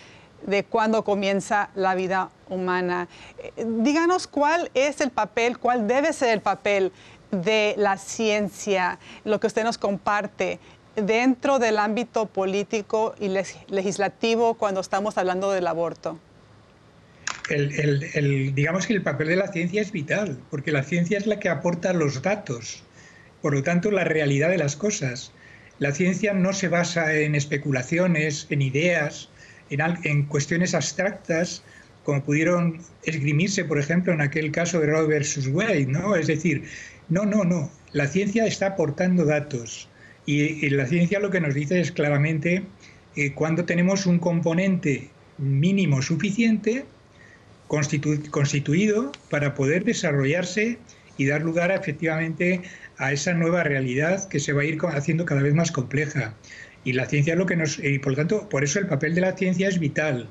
de 0.45 0.63
cuándo 0.63 1.03
comienza 1.03 1.69
la 1.75 1.95
vida 1.95 2.29
humana. 2.49 3.07
Eh, 3.37 3.65
díganos 3.65 4.27
cuál 4.27 4.71
es 4.73 5.01
el 5.01 5.11
papel, 5.11 5.57
cuál 5.57 5.87
debe 5.87 6.13
ser 6.13 6.29
el 6.29 6.41
papel 6.41 6.91
de 7.31 7.75
la 7.77 7.97
ciencia, 7.97 8.99
lo 9.25 9.39
que 9.39 9.47
usted 9.47 9.63
nos 9.63 9.77
comparte 9.77 10.59
dentro 10.95 11.59
del 11.59 11.77
ámbito 11.77 12.25
político 12.25 13.13
y 13.19 13.29
legislativo 13.67 14.55
cuando 14.55 14.81
estamos 14.81 15.17
hablando 15.17 15.51
del 15.51 15.67
aborto. 15.67 16.19
digamos 17.49 18.87
que 18.87 18.93
el 18.93 19.03
papel 19.03 19.27
de 19.27 19.35
la 19.35 19.47
ciencia 19.51 19.81
es 19.81 19.91
vital, 19.91 20.39
porque 20.49 20.71
la 20.71 20.83
ciencia 20.83 21.17
es 21.17 21.27
la 21.27 21.39
que 21.39 21.49
aporta 21.49 21.93
los 21.93 22.21
datos, 22.21 22.83
por 23.41 23.53
lo 23.53 23.61
tanto 23.63 23.91
la 23.91 24.03
realidad 24.03 24.49
de 24.49 24.57
las 24.57 24.75
cosas. 24.75 25.31
La 25.79 25.91
ciencia 25.91 26.33
no 26.33 26.53
se 26.53 26.69
basa 26.69 27.13
en 27.13 27.35
especulaciones, 27.35 28.47
en 28.49 28.63
ideas, 28.63 29.29
en, 29.69 30.23
cuestiones 30.25 30.73
abstractas, 30.73 31.61
como 32.07 32.23
pudieron 32.23 32.79
esgrimirse, 33.03 33.65
por 33.65 33.77
ejemplo, 33.77 34.13
en 34.13 34.21
aquel 34.21 34.49
caso 34.53 34.79
de 34.79 34.87
Roe 34.87 35.07
versus 35.07 35.45
Wade, 35.49 35.87
¿no? 35.87 36.15
Es 36.15 36.27
decir, 36.27 36.63
no, 37.09 37.25
no, 37.25 37.43
no. 37.43 37.69
La 37.91 38.07
ciencia 38.07 38.45
está 38.45 38.67
aportando 38.67 39.25
datos 39.25 39.89
y, 40.25 40.69
la 40.69 40.85
ciencia 40.85 41.19
lo 41.19 41.31
que 41.31 41.41
nos 41.41 41.53
dice 41.53 41.81
es 41.81 41.91
claramente 41.91 42.63
eh, 43.17 43.33
cuando 43.33 43.65
tenemos 43.65 44.05
un 44.05 44.19
componente 44.19 45.09
mínimo 45.37 46.01
suficiente 46.01 46.85
constituido 47.67 49.11
para 49.29 49.53
poder 49.53 49.83
desarrollarse 49.83 50.77
y 51.17 51.25
dar 51.25 51.41
lugar 51.41 51.71
efectivamente 51.71 52.61
a 52.97 53.11
esa 53.11 53.33
nueva 53.33 53.65
realidad 53.65 54.29
que 54.29 54.39
se 54.39 54.53
va 54.53 54.61
a 54.61 54.65
ir 54.65 54.77
haciendo 54.93 55.25
cada 55.25 55.41
vez 55.41 55.53
más 55.53 55.73
compleja. 55.73 56.35
Y 56.85 56.93
la 56.93 57.05
ciencia 57.05 57.33
es 57.33 57.37
lo 57.37 57.47
que 57.47 57.57
nos... 57.57 57.79
Y 57.79 57.99
por 57.99 58.13
lo 58.13 58.15
tanto, 58.15 58.47
por 58.47 58.63
eso 58.63 58.79
el 58.79 58.87
papel 58.87 59.13
de 59.13 59.19
la 59.19 59.35
ciencia 59.35 59.67
es 59.67 59.77
vital. 59.77 60.29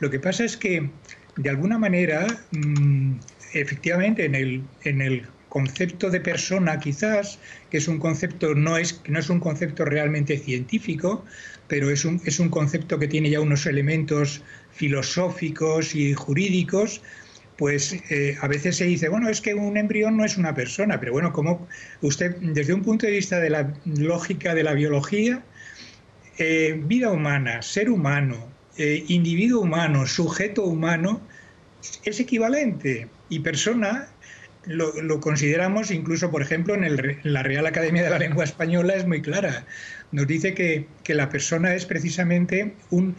Lo 0.00 0.10
que 0.10 0.20
pasa 0.20 0.44
es 0.44 0.56
que, 0.56 0.90
de 1.38 1.50
alguna 1.50 1.78
manera, 1.78 2.26
mm, 2.50 3.12
efectivamente, 3.54 4.24
en 4.24 4.34
el, 4.34 4.62
en 4.82 5.00
el 5.00 5.26
concepto 5.48 6.10
de 6.10 6.20
persona 6.20 6.78
quizás, 6.78 7.38
que 7.70 7.78
es 7.78 7.88
un 7.88 7.98
concepto, 7.98 8.54
no 8.54 8.76
es, 8.76 9.00
no 9.08 9.18
es 9.18 9.30
un 9.30 9.40
concepto 9.40 9.84
realmente 9.84 10.36
científico, 10.36 11.24
pero 11.68 11.90
es 11.90 12.04
un, 12.04 12.20
es 12.24 12.40
un 12.40 12.48
concepto 12.48 12.98
que 12.98 13.06
tiene 13.06 13.30
ya 13.30 13.40
unos 13.40 13.66
elementos 13.66 14.42
filosóficos 14.72 15.94
y 15.94 16.12
jurídicos, 16.12 17.02
pues 17.56 17.92
eh, 18.10 18.36
a 18.40 18.48
veces 18.48 18.76
se 18.76 18.84
dice, 18.84 19.08
bueno, 19.08 19.28
es 19.28 19.40
que 19.40 19.54
un 19.54 19.76
embrión 19.76 20.16
no 20.16 20.24
es 20.24 20.36
una 20.36 20.54
persona, 20.54 20.98
pero 20.98 21.12
bueno, 21.12 21.32
como 21.32 21.68
usted, 22.02 22.36
desde 22.36 22.74
un 22.74 22.82
punto 22.82 23.06
de 23.06 23.12
vista 23.12 23.40
de 23.40 23.50
la 23.50 23.74
lógica 23.84 24.54
de 24.54 24.64
la 24.64 24.74
biología, 24.74 25.42
eh, 26.38 26.80
vida 26.84 27.10
humana, 27.10 27.62
ser 27.62 27.90
humano, 27.90 28.57
eh, 28.78 29.04
individuo 29.08 29.62
humano, 29.62 30.06
sujeto 30.06 30.64
humano, 30.64 31.20
es 32.04 32.20
equivalente. 32.20 33.08
Y 33.28 33.40
persona 33.40 34.08
lo, 34.66 35.20
consideramos 35.20 35.90
incluso, 35.90 36.30
por 36.30 36.42
ejemplo, 36.42 36.74
en, 36.74 37.18
la 37.22 37.42
Real 37.42 37.66
Academia 37.66 38.02
de 38.02 38.10
la 38.10 38.18
Lengua 38.18 38.44
Española 38.44 38.94
es 38.94 39.06
muy 39.06 39.22
clara. 39.22 39.66
Nos 40.12 40.26
dice 40.26 40.54
que, 40.54 40.86
la 41.14 41.28
persona 41.28 41.74
es 41.74 41.86
precisamente 41.86 42.74
un, 42.90 43.16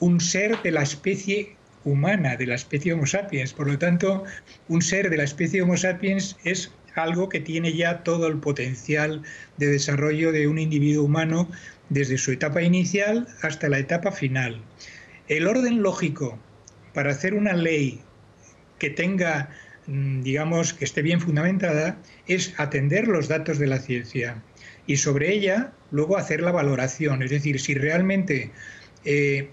un 0.00 0.20
ser 0.20 0.60
de 0.62 0.70
la 0.70 0.82
especie 0.82 1.56
humana, 1.84 2.36
de 2.36 2.46
la 2.46 2.54
especie 2.54 2.92
Homo 2.92 3.06
sapiens. 3.06 3.52
Por 3.52 3.66
lo 3.68 3.78
tanto, 3.78 4.24
un 4.68 4.82
ser 4.82 5.10
de 5.10 5.16
la 5.16 5.24
especie 5.24 5.62
Homo 5.62 5.76
sapiens 5.76 6.36
es 6.44 6.72
algo 6.94 7.28
que 7.28 7.40
tiene 7.40 7.74
ya 7.74 8.02
todo 8.02 8.28
el 8.28 8.38
potencial 8.38 9.22
de 9.56 9.66
desarrollo 9.66 10.30
de 10.32 10.46
un 10.46 10.58
individuo 10.58 11.04
humano 11.04 11.48
desde 11.88 12.18
su 12.18 12.32
etapa 12.32 12.62
inicial 12.62 13.26
hasta 13.42 13.68
la 13.68 13.78
etapa 13.78 14.12
final. 14.12 14.60
El 15.32 15.46
orden 15.46 15.80
lógico 15.80 16.38
para 16.92 17.12
hacer 17.12 17.32
una 17.32 17.54
ley 17.54 18.02
que 18.78 18.90
tenga, 18.90 19.48
mm, 19.86 20.20
digamos, 20.20 20.74
que 20.74 20.84
esté 20.84 21.00
bien 21.00 21.22
fundamentada, 21.22 21.96
es 22.26 22.52
atender 22.58 23.08
los 23.08 23.28
datos 23.28 23.58
de 23.58 23.66
la 23.66 23.78
ciencia 23.78 24.42
y 24.86 24.98
sobre 24.98 25.32
ella 25.32 25.72
luego 25.90 26.18
hacer 26.18 26.42
la 26.42 26.52
valoración, 26.52 27.22
es 27.22 27.30
decir, 27.30 27.60
si 27.60 27.72
realmente 27.72 28.50
eh, 29.06 29.48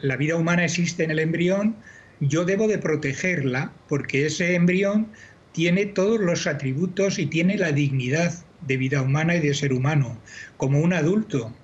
la 0.00 0.16
vida 0.16 0.36
humana 0.36 0.64
existe 0.64 1.04
en 1.04 1.10
el 1.10 1.18
embrión, 1.18 1.76
yo 2.20 2.46
debo 2.46 2.66
de 2.66 2.78
protegerla 2.78 3.72
porque 3.90 4.24
ese 4.24 4.54
embrión 4.54 5.08
tiene 5.52 5.84
todos 5.84 6.18
los 6.18 6.46
atributos 6.46 7.18
y 7.18 7.26
tiene 7.26 7.58
la 7.58 7.70
dignidad 7.70 8.32
de 8.66 8.78
vida 8.78 9.02
humana 9.02 9.36
y 9.36 9.40
de 9.40 9.52
ser 9.52 9.74
humano, 9.74 10.18
como 10.56 10.80
un 10.80 10.94
adulto, 10.94 11.54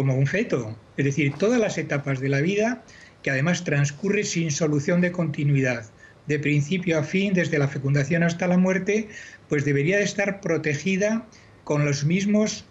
como 0.00 0.14
un 0.14 0.26
feto. 0.26 0.74
Es 0.96 1.04
decir, 1.04 1.34
todas 1.34 1.60
las 1.60 1.76
etapas 1.76 2.20
de 2.20 2.30
la 2.30 2.40
vida 2.40 2.82
que 3.22 3.30
además 3.30 3.64
transcurre 3.64 4.24
sin 4.24 4.50
solución 4.50 5.02
de 5.02 5.12
continuidad, 5.12 5.84
de 6.26 6.38
principio 6.38 6.98
a 6.98 7.02
fin, 7.02 7.34
desde 7.34 7.58
la 7.58 7.68
fecundación 7.68 8.22
hasta 8.22 8.46
la 8.46 8.56
muerte, 8.56 9.08
pues 9.50 9.66
debería 9.66 9.98
de 9.98 10.04
estar 10.04 10.40
protegida 10.40 11.26
con 11.64 11.84
los 11.84 12.04
mismos, 12.04 12.64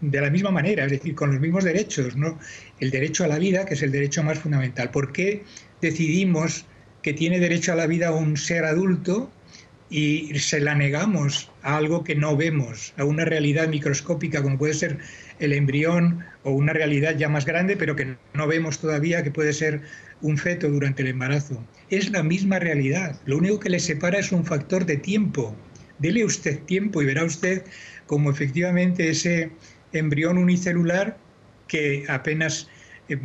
de 0.00 0.20
la 0.20 0.28
misma 0.28 0.50
manera, 0.50 0.86
es 0.86 0.90
decir, 0.90 1.14
con 1.14 1.30
los 1.30 1.40
mismos 1.40 1.62
derechos, 1.62 2.16
¿no? 2.16 2.36
El 2.80 2.90
derecho 2.90 3.22
a 3.22 3.28
la 3.28 3.38
vida, 3.38 3.64
que 3.64 3.74
es 3.74 3.82
el 3.82 3.92
derecho 3.92 4.24
más 4.24 4.40
fundamental. 4.40 4.90
¿Por 4.90 5.12
qué 5.12 5.44
decidimos 5.80 6.66
que 7.00 7.12
tiene 7.12 7.38
derecho 7.38 7.72
a 7.72 7.76
la 7.76 7.86
vida 7.86 8.10
un 8.10 8.36
ser 8.36 8.64
adulto 8.64 9.30
y 9.88 10.36
se 10.38 10.58
la 10.58 10.74
negamos 10.74 11.52
a 11.62 11.76
algo 11.76 12.02
que 12.02 12.16
no 12.16 12.36
vemos, 12.36 12.94
a 12.96 13.04
una 13.04 13.24
realidad 13.24 13.68
microscópica 13.68 14.42
como 14.42 14.58
puede 14.58 14.74
ser 14.74 14.98
el 15.44 15.52
embrión 15.52 16.24
o 16.44 16.52
una 16.52 16.72
realidad 16.72 17.16
ya 17.16 17.28
más 17.28 17.44
grande, 17.44 17.76
pero 17.76 17.96
que 17.96 18.16
no 18.34 18.46
vemos 18.46 18.78
todavía, 18.78 19.22
que 19.22 19.30
puede 19.30 19.52
ser 19.52 19.82
un 20.20 20.38
feto 20.38 20.68
durante 20.68 21.02
el 21.02 21.08
embarazo. 21.08 21.64
Es 21.90 22.10
la 22.10 22.22
misma 22.22 22.58
realidad. 22.58 23.20
Lo 23.26 23.38
único 23.38 23.60
que 23.60 23.70
le 23.70 23.80
separa 23.80 24.18
es 24.18 24.32
un 24.32 24.44
factor 24.44 24.86
de 24.86 24.96
tiempo. 24.96 25.54
Dele 25.98 26.24
usted 26.24 26.60
tiempo 26.60 27.02
y 27.02 27.06
verá 27.06 27.24
usted 27.24 27.64
cómo 28.06 28.30
efectivamente 28.30 29.08
ese 29.08 29.50
embrión 29.92 30.38
unicelular 30.38 31.16
que 31.68 32.04
apenas 32.08 32.68
eh, 33.08 33.18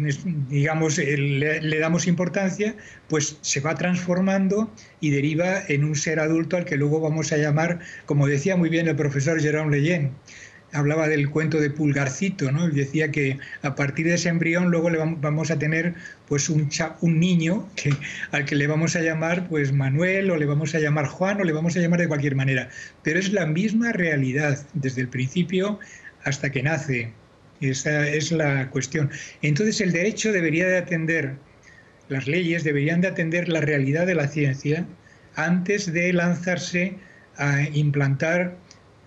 digamos, 0.49 0.97
le, 0.97 1.79
damos 1.79 2.07
importancia, 2.07 2.75
pues 3.09 3.37
se 3.41 3.59
va 3.59 3.75
transformando 3.75 4.73
y 4.99 5.11
deriva 5.11 5.61
en 5.67 5.83
un 5.83 5.95
ser 5.95 6.19
adulto 6.19 6.57
al 6.57 6.65
que 6.65 6.77
luego 6.77 6.99
vamos 6.99 7.31
a 7.31 7.37
llamar, 7.37 7.79
como 8.05 8.27
decía 8.27 8.57
muy 8.57 8.69
bien 8.69 8.87
el 8.87 8.95
profesor 8.95 9.39
Jerome 9.39 9.77
Leyen, 9.77 10.11
hablaba 10.73 11.07
del 11.07 11.29
cuento 11.29 11.59
de 11.59 11.69
Pulgarcito, 11.69 12.51
¿no? 12.51 12.69
decía 12.69 13.09
que 13.11 13.39
a 13.61 13.75
partir 13.75 14.07
de 14.07 14.15
ese 14.15 14.29
embrión 14.29 14.69
luego 14.69 14.89
le 14.89 14.97
vamos 14.97 15.49
a 15.51 15.57
tener 15.57 15.93
pues 16.27 16.49
un, 16.49 16.69
un 17.01 17.19
niño 17.19 17.69
que, 17.75 17.93
al 18.31 18.45
que 18.45 18.55
le 18.55 18.67
vamos 18.67 18.95
a 18.95 19.01
llamar 19.01 19.47
pues 19.47 19.71
Manuel 19.71 20.29
o 20.29 20.37
le 20.37 20.45
vamos 20.45 20.75
a 20.75 20.79
llamar 20.79 21.05
Juan 21.07 21.39
o 21.39 21.43
le 21.43 21.53
vamos 21.53 21.75
a 21.77 21.79
llamar 21.79 21.99
de 21.99 22.07
cualquier 22.07 22.35
manera. 22.35 22.69
Pero 23.03 23.19
es 23.19 23.31
la 23.31 23.45
misma 23.45 23.93
realidad 23.93 24.65
desde 24.73 25.01
el 25.01 25.07
principio 25.07 25.79
hasta 26.23 26.51
que 26.51 26.63
nace. 26.63 27.13
Esa 27.61 28.07
es 28.07 28.31
la 28.31 28.69
cuestión. 28.69 29.09
Entonces 29.41 29.81
el 29.81 29.91
derecho 29.91 30.31
debería 30.31 30.67
de 30.67 30.77
atender, 30.77 31.35
las 32.09 32.27
leyes 32.27 32.63
deberían 32.63 33.01
de 33.01 33.07
atender 33.07 33.49
la 33.49 33.61
realidad 33.61 34.05
de 34.05 34.15
la 34.15 34.27
ciencia 34.27 34.85
antes 35.35 35.91
de 35.91 36.13
lanzarse 36.13 36.95
a 37.37 37.63
implantar 37.73 38.57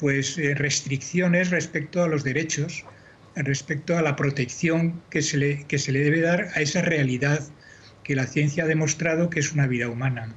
pues 0.00 0.38
eh, 0.38 0.54
restricciones 0.54 1.50
respecto 1.50 2.02
a 2.02 2.08
los 2.08 2.24
derechos, 2.24 2.84
respecto 3.36 3.96
a 3.96 4.02
la 4.02 4.16
protección 4.16 5.00
que 5.10 5.22
se, 5.22 5.36
le, 5.36 5.64
que 5.64 5.78
se 5.78 5.92
le 5.92 6.00
debe 6.00 6.22
dar 6.22 6.48
a 6.54 6.60
esa 6.60 6.80
realidad 6.80 7.40
que 8.02 8.16
la 8.16 8.26
ciencia 8.26 8.64
ha 8.64 8.66
demostrado 8.66 9.30
que 9.30 9.40
es 9.40 9.52
una 9.52 9.66
vida 9.66 9.88
humana. 9.88 10.34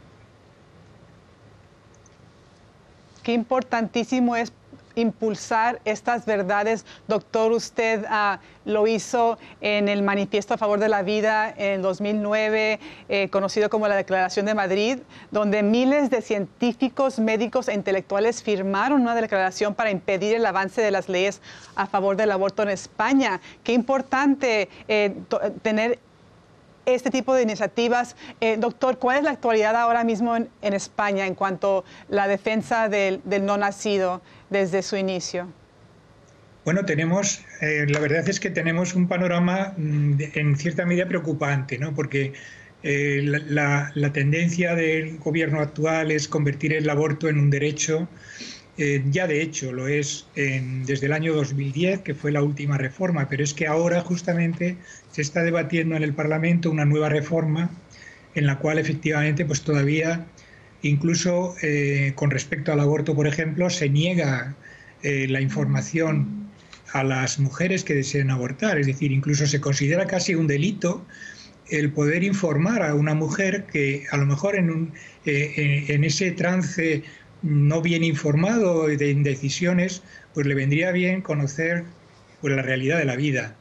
Qué 3.23 3.32
importantísimo 3.32 4.36
es 4.36 4.52
impulsar 4.95 5.82
estas 5.86 6.25
verdades. 6.25 6.86
Doctor, 7.08 7.51
usted 7.51 8.06
ah, 8.10 8.39
lo 8.65 8.88
hizo 8.88 9.38
en 9.62 9.88
el 9.88 10.03
Manifiesto 10.03 10.53
a 10.53 10.58
favor 10.58 10.79
de 10.79 10.89
la 10.89 11.03
vida 11.03 11.53
en 11.58 11.82
2009, 11.82 12.79
eh, 13.10 13.29
conocido 13.29 13.69
como 13.69 13.88
la 13.88 13.95
Declaración 13.95 14.45
de 14.45 14.53
Madrid, 14.53 14.99
donde 15.32 15.63
miles 15.63 16.10
de 16.10 16.21
científicos, 16.21 17.19
médicos 17.19 17.67
e 17.67 17.73
intelectuales 17.73 18.43
firmaron 18.43 19.01
una 19.01 19.15
declaración 19.15 19.73
para 19.75 19.91
impedir 19.91 20.36
el 20.36 20.45
avance 20.45 20.82
de 20.82 20.91
las 20.91 21.10
leyes 21.10 21.41
a 21.75 21.88
favor 21.88 22.15
del 22.15 22.32
aborto 22.32 22.63
en 22.63 22.69
España. 22.69 23.41
Qué 23.63 23.73
importante 23.73 24.69
eh, 24.88 25.15
tener 25.62 25.99
este 26.86 27.10
tipo 27.10 27.34
de 27.34 27.43
iniciativas. 27.43 28.15
Eh, 28.41 28.58
doctor, 28.58 29.00
¿cuál 29.00 29.17
es 29.17 29.24
la 29.24 29.32
actualidad 29.32 29.76
ahora 29.76 30.04
mismo 30.04 30.36
en, 30.36 30.50
España 30.62 31.26
en 31.28 31.36
cuanto 31.36 31.80
a 31.80 32.13
la 32.13 32.28
defensa 32.28 32.89
del, 32.89 33.22
no 33.41 33.58
nacido 33.58 34.22
desde 34.50 34.82
su 34.82 34.96
inicio? 34.96 35.48
Bueno, 36.65 36.86
tenemos, 36.86 37.41
eh, 37.62 37.86
la 37.89 38.00
verdad 38.00 38.28
es 38.30 38.39
que 38.39 38.50
tenemos 38.50 38.96
un 38.96 39.08
panorama 39.08 39.74
mm, 39.76 40.13
en 40.34 40.56
cierta 40.56 40.86
medida 40.86 41.08
preocupante, 41.08 41.78
¿no? 41.78 41.93
Porque 41.93 42.34
eh, 42.84 43.22
la, 43.24 43.91
tendencia 44.12 44.76
del 44.76 45.17
gobierno 45.17 45.62
actual 45.62 46.12
es 46.12 46.28
convertir 46.28 46.74
el 46.74 46.89
aborto 46.89 47.30
en 47.30 47.39
un 47.39 47.50
derecho 47.50 48.10
eh, 48.77 49.03
ya 49.12 49.27
de 49.27 49.41
hecho 49.41 49.71
lo 49.71 49.88
es 49.88 50.25
desde 50.33 51.05
el 51.05 51.13
año 51.13 51.33
2010, 51.36 51.99
que 51.99 52.15
fue 52.15 52.31
la 52.31 52.41
última 52.41 52.77
reforma, 52.77 53.29
pero 53.29 53.43
es 53.43 53.53
que 53.53 53.67
ahora 53.67 54.01
justamente 54.01 54.77
se 55.12 55.21
está 55.21 55.43
debatiendo 55.43 55.95
en 55.95 56.01
el 56.01 56.13
Parlamento 56.13 56.71
una 56.71 56.86
nueva 56.86 57.09
reforma 57.09 57.69
en 58.33 58.47
la 58.47 58.57
cual 58.57 58.79
efectivamente 58.79 59.45
pues 59.45 59.62
todavía 59.62 60.25
incluso 60.81 61.55
eh, 61.62 62.13
con 62.15 62.31
respecto 62.31 62.73
al 62.73 62.79
aborto, 62.79 63.15
por 63.15 63.27
ejemplo, 63.27 63.69
se 63.69 63.89
niega 63.89 64.55
eh, 65.03 65.27
la 65.29 65.39
información 65.39 66.49
a 66.93 67.03
las 67.03 67.39
mujeres 67.39 67.83
que 67.83 67.93
deseen 67.93 68.31
abortar, 68.31 68.79
es 68.79 68.88
decir, 68.88 69.12
incluso 69.12 69.45
se 69.45 69.62
considera 69.62 70.07
casi 70.07 70.36
un 70.36 70.47
delito 70.47 71.05
el 71.69 71.91
poder 71.91 72.23
informar 72.23 72.83
a 72.83 72.93
una 72.93 73.13
mujer 73.13 73.65
que 73.71 74.05
a 74.12 74.17
lo 74.17 74.25
mejor 74.25 74.55
en, 74.55 74.69
un, 74.69 74.93
en 75.25 76.03
ese 76.03 76.31
trance 76.31 77.03
no 77.43 77.82
bien 77.82 78.03
informado 78.03 78.88
de 78.88 79.12
indecisiones, 79.12 80.01
pues 80.34 80.47
le 80.47 80.56
vendría 80.56 80.91
bien 80.91 81.21
conocer 81.21 81.84
pues, 82.41 82.56
la 82.56 82.62
realidad 82.62 82.97
de 82.97 83.06
la 83.06 83.15
vida, 83.15 83.56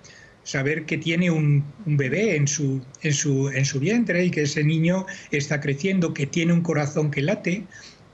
saber 0.45 0.87
que 0.87 0.99
tiene 0.99 1.31
un, 1.31 1.65
bebé 1.85 2.37
en 2.37 2.49
su, 2.49 2.81
en, 3.03 3.13
su, 3.13 3.49
en 3.49 3.65
su 3.65 3.81
vientre 3.81 4.25
y 4.25 4.31
que 4.31 4.43
ese 4.43 4.65
niño 4.65 5.07
está 5.31 5.61
creciendo, 5.61 6.15
que 6.15 6.27
tiene 6.27 6.53
un 6.53 6.63
corazón 6.63 7.11
que 7.11 7.23
late. 7.23 7.65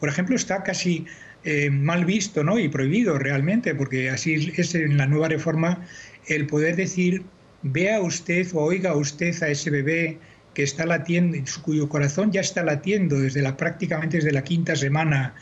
Por 0.01 0.09
ejemplo, 0.09 0.37
está 0.37 0.63
casi 0.63 1.07
eh, 1.45 1.71
mal 1.71 2.05
visto 2.05 2.43
¿no? 2.43 2.59
y 2.59 2.69
prohibido 2.69 3.19
realmente, 3.19 3.75
porque 3.75 4.11
así 4.11 4.53
es 4.57 4.75
en 4.75 4.97
la 4.97 5.07
nueva 5.07 5.29
reforma 5.29 5.87
el 6.27 6.47
poder 6.47 6.77
decir, 6.77 7.23
vea 7.63 8.01
usted 8.01 8.47
o 8.55 8.61
oiga 8.61 8.95
usted 8.97 9.43
a 9.43 9.49
ese 9.49 9.71
bebé 9.71 10.19
que 10.55 10.63
está 10.63 10.87
latiendo, 10.87 11.39
cuyo 11.63 11.89
corazón 11.89 12.33
ya 12.33 12.41
está 12.41 12.65
latiendo 12.65 13.21
desde 13.21 13.43
la, 13.43 13.57
prácticamente 13.57 14.17
desde 14.17 14.33
la 14.33 14.43
quinta 14.43 14.75
semana 14.75 15.35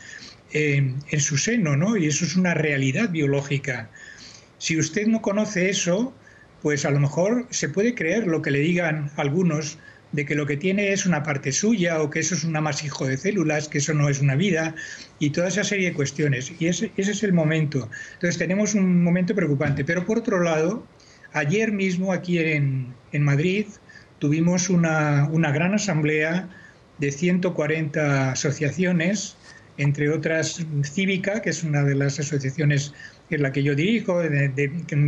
en 0.53 1.19
su 1.19 1.37
seno, 1.37 1.75
¿no? 1.75 1.97
Y 1.97 2.07
eso 2.07 2.25
es 2.25 2.35
una 2.35 2.53
realidad 2.53 3.09
biológica. 3.09 3.89
Si 4.57 4.77
usted 4.77 5.07
no 5.07 5.21
conoce 5.21 5.69
eso, 5.69 6.13
pues 6.61 6.85
a 6.85 6.91
lo 6.91 6.99
mejor 6.99 7.47
se 7.49 7.69
puede 7.69 7.93
creer 7.93 8.27
lo 8.27 8.41
que 8.41 8.51
le 8.51 8.59
digan 8.59 9.11
algunos 9.15 9.77
de 10.11 10.25
que 10.25 10.35
lo 10.35 10.45
que 10.45 10.57
tiene 10.57 10.93
es 10.93 11.05
una 11.05 11.21
parte 11.21 11.51
suya 11.51 12.01
o 12.01 12.09
que 12.09 12.19
eso 12.19 12.33
es 12.33 12.43
un 12.43 12.55
amasijo 12.55 13.05
de 13.07 13.17
células, 13.17 13.67
que 13.67 13.79
eso 13.79 13.93
no 13.93 14.09
es 14.09 14.19
una 14.19 14.35
vida 14.35 14.73
y 15.19 15.31
toda 15.31 15.49
esa 15.49 15.63
serie 15.63 15.89
de 15.89 15.93
cuestiones. 15.93 16.51
Y 16.59 16.67
ese, 16.67 16.91
es 16.95 17.23
el 17.23 17.33
momento. 17.33 17.89
Entonces 18.13 18.37
tenemos 18.37 18.73
un 18.73 19.03
momento 19.03 19.35
preocupante. 19.35 19.83
Pero 19.83 20.05
por 20.05 20.19
otro 20.19 20.41
lado, 20.41 20.87
ayer 21.33 21.71
mismo 21.71 22.13
aquí 22.13 22.39
en, 22.39 22.95
Madrid 23.13 23.67
tuvimos 24.19 24.69
una 24.69 25.51
gran 25.51 25.73
asamblea 25.73 26.49
de 26.97 27.11
140 27.11 28.31
asociaciones, 28.31 29.35
entre 29.77 30.09
otras 30.09 30.65
Cívica, 30.83 31.41
que 31.41 31.51
es 31.51 31.63
una 31.63 31.83
de 31.83 31.95
las 31.95 32.19
asociaciones 32.19 32.93
en 33.29 33.43
la 33.43 33.51
que 33.51 33.63
yo 33.63 33.75
dirijo, 33.75 34.21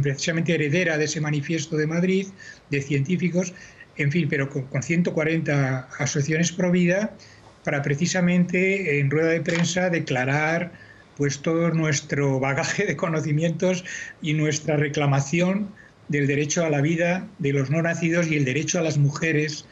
precisamente 0.01 0.53
heredera 0.53 0.97
de 0.97 1.05
ese 1.05 1.21
manifiesto 1.21 1.77
de 1.77 1.88
Madrid, 1.88 2.27
de 2.69 2.82
científicos, 2.82 3.53
en 3.97 4.12
fin, 4.12 4.27
pero 4.29 4.49
con, 4.49 4.84
140 4.84 5.89
asociaciones 5.97 6.51
pro 6.51 6.71
vida, 6.71 7.15
para 7.63 7.82
precisamente 7.82 8.99
en 8.99 9.10
rueda 9.10 9.29
de 9.29 9.41
prensa 9.41 9.89
declarar 9.89 10.71
pues 11.17 11.41
todo 11.41 11.71
nuestro 11.71 12.39
bagaje 12.39 12.86
de 12.86 12.95
conocimientos 12.95 13.84
y 14.21 14.34
nuestra 14.34 14.77
reclamación 14.77 15.69
del 16.08 16.27
derecho 16.27 16.65
a 16.65 16.69
la 16.69 16.82
vida 16.82 17.27
de 17.39 17.51
los 17.51 17.69
no 17.69 17.82
nacidos 17.82 18.27
y 18.27 18.38
el 18.38 18.45
derecho 18.45 18.79
a 18.79 18.82
las 18.82 18.97
mujeres 18.97 19.65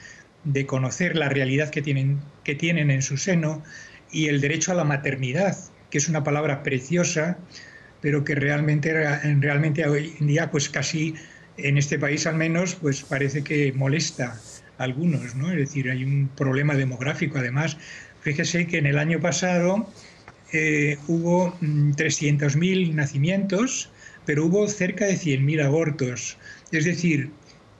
de 0.43 0.65
conocer 0.65 1.15
la 1.15 1.29
realidad 1.29 1.69
que 1.69 1.81
tienen, 1.81 2.19
que 2.43 2.55
tienen 2.55 2.91
en 2.91 3.01
su 3.01 3.17
seno 3.17 3.63
y 4.11 4.27
el 4.27 4.41
derecho 4.41 4.71
a 4.71 4.75
la 4.75 4.83
maternidad, 4.83 5.57
que 5.89 5.97
es 5.97 6.09
una 6.09 6.23
palabra 6.23 6.63
preciosa, 6.63 7.37
pero 8.01 8.23
que 8.23 8.35
realmente, 8.35 8.93
realmente 9.39 9.87
hoy 9.87 10.15
en 10.19 10.27
día, 10.27 10.51
pues 10.51 10.69
casi 10.69 11.15
en 11.57 11.77
este 11.77 11.97
país 11.97 12.27
al 12.27 12.35
menos, 12.35 12.75
pues 12.75 13.03
parece 13.03 13.43
que 13.43 13.73
molesta 13.73 14.39
a 14.77 14.83
algunos, 14.83 15.35
¿no? 15.35 15.51
Es 15.51 15.57
decir, 15.57 15.89
hay 15.89 16.03
un 16.03 16.29
problema 16.35 16.75
demográfico. 16.75 17.39
Además, 17.39 17.77
fíjese 18.21 18.67
que 18.67 18.77
en 18.77 18.85
el 18.85 18.99
año 18.99 19.19
pasado 19.19 19.89
eh, 20.53 20.97
hubo 21.07 21.57
300.000 21.59 22.91
mm, 22.91 22.95
nacimientos, 22.95 23.89
pero 24.25 24.45
hubo 24.45 24.67
cerca 24.67 25.05
de 25.05 25.15
100.000 25.15 25.65
abortos. 25.65 26.37
Es 26.71 26.85
decir, 26.85 27.31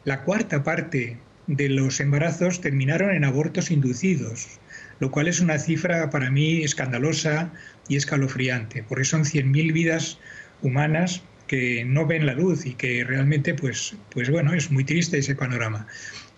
la 0.05 0.23
cuarta 0.23 0.63
parte 0.63 1.17
de 1.47 1.69
los 1.69 1.99
embarazos 1.99 2.61
terminaron 2.61 3.11
en 3.11 3.23
abortos 3.23 3.71
inducidos, 3.71 4.59
lo 4.99 5.11
cual 5.11 5.27
es 5.27 5.39
una 5.39 5.59
cifra 5.59 6.09
para 6.09 6.31
mí 6.31 6.63
escandalosa 6.63 7.51
y 7.87 7.95
escalofriante, 7.95 8.83
porque 8.83 9.05
son 9.05 9.23
100.000 9.23 9.73
vidas 9.73 10.19
humanas 10.61 11.21
que 11.47 11.85
no 11.85 12.05
ven 12.05 12.25
la 12.25 12.33
luz 12.33 12.65
y 12.65 12.73
que 12.73 13.03
realmente, 13.03 13.53
pues, 13.53 13.95
pues 14.11 14.29
bueno, 14.29 14.53
es 14.53 14.69
muy 14.69 14.83
triste 14.83 15.17
ese 15.17 15.35
panorama. 15.35 15.87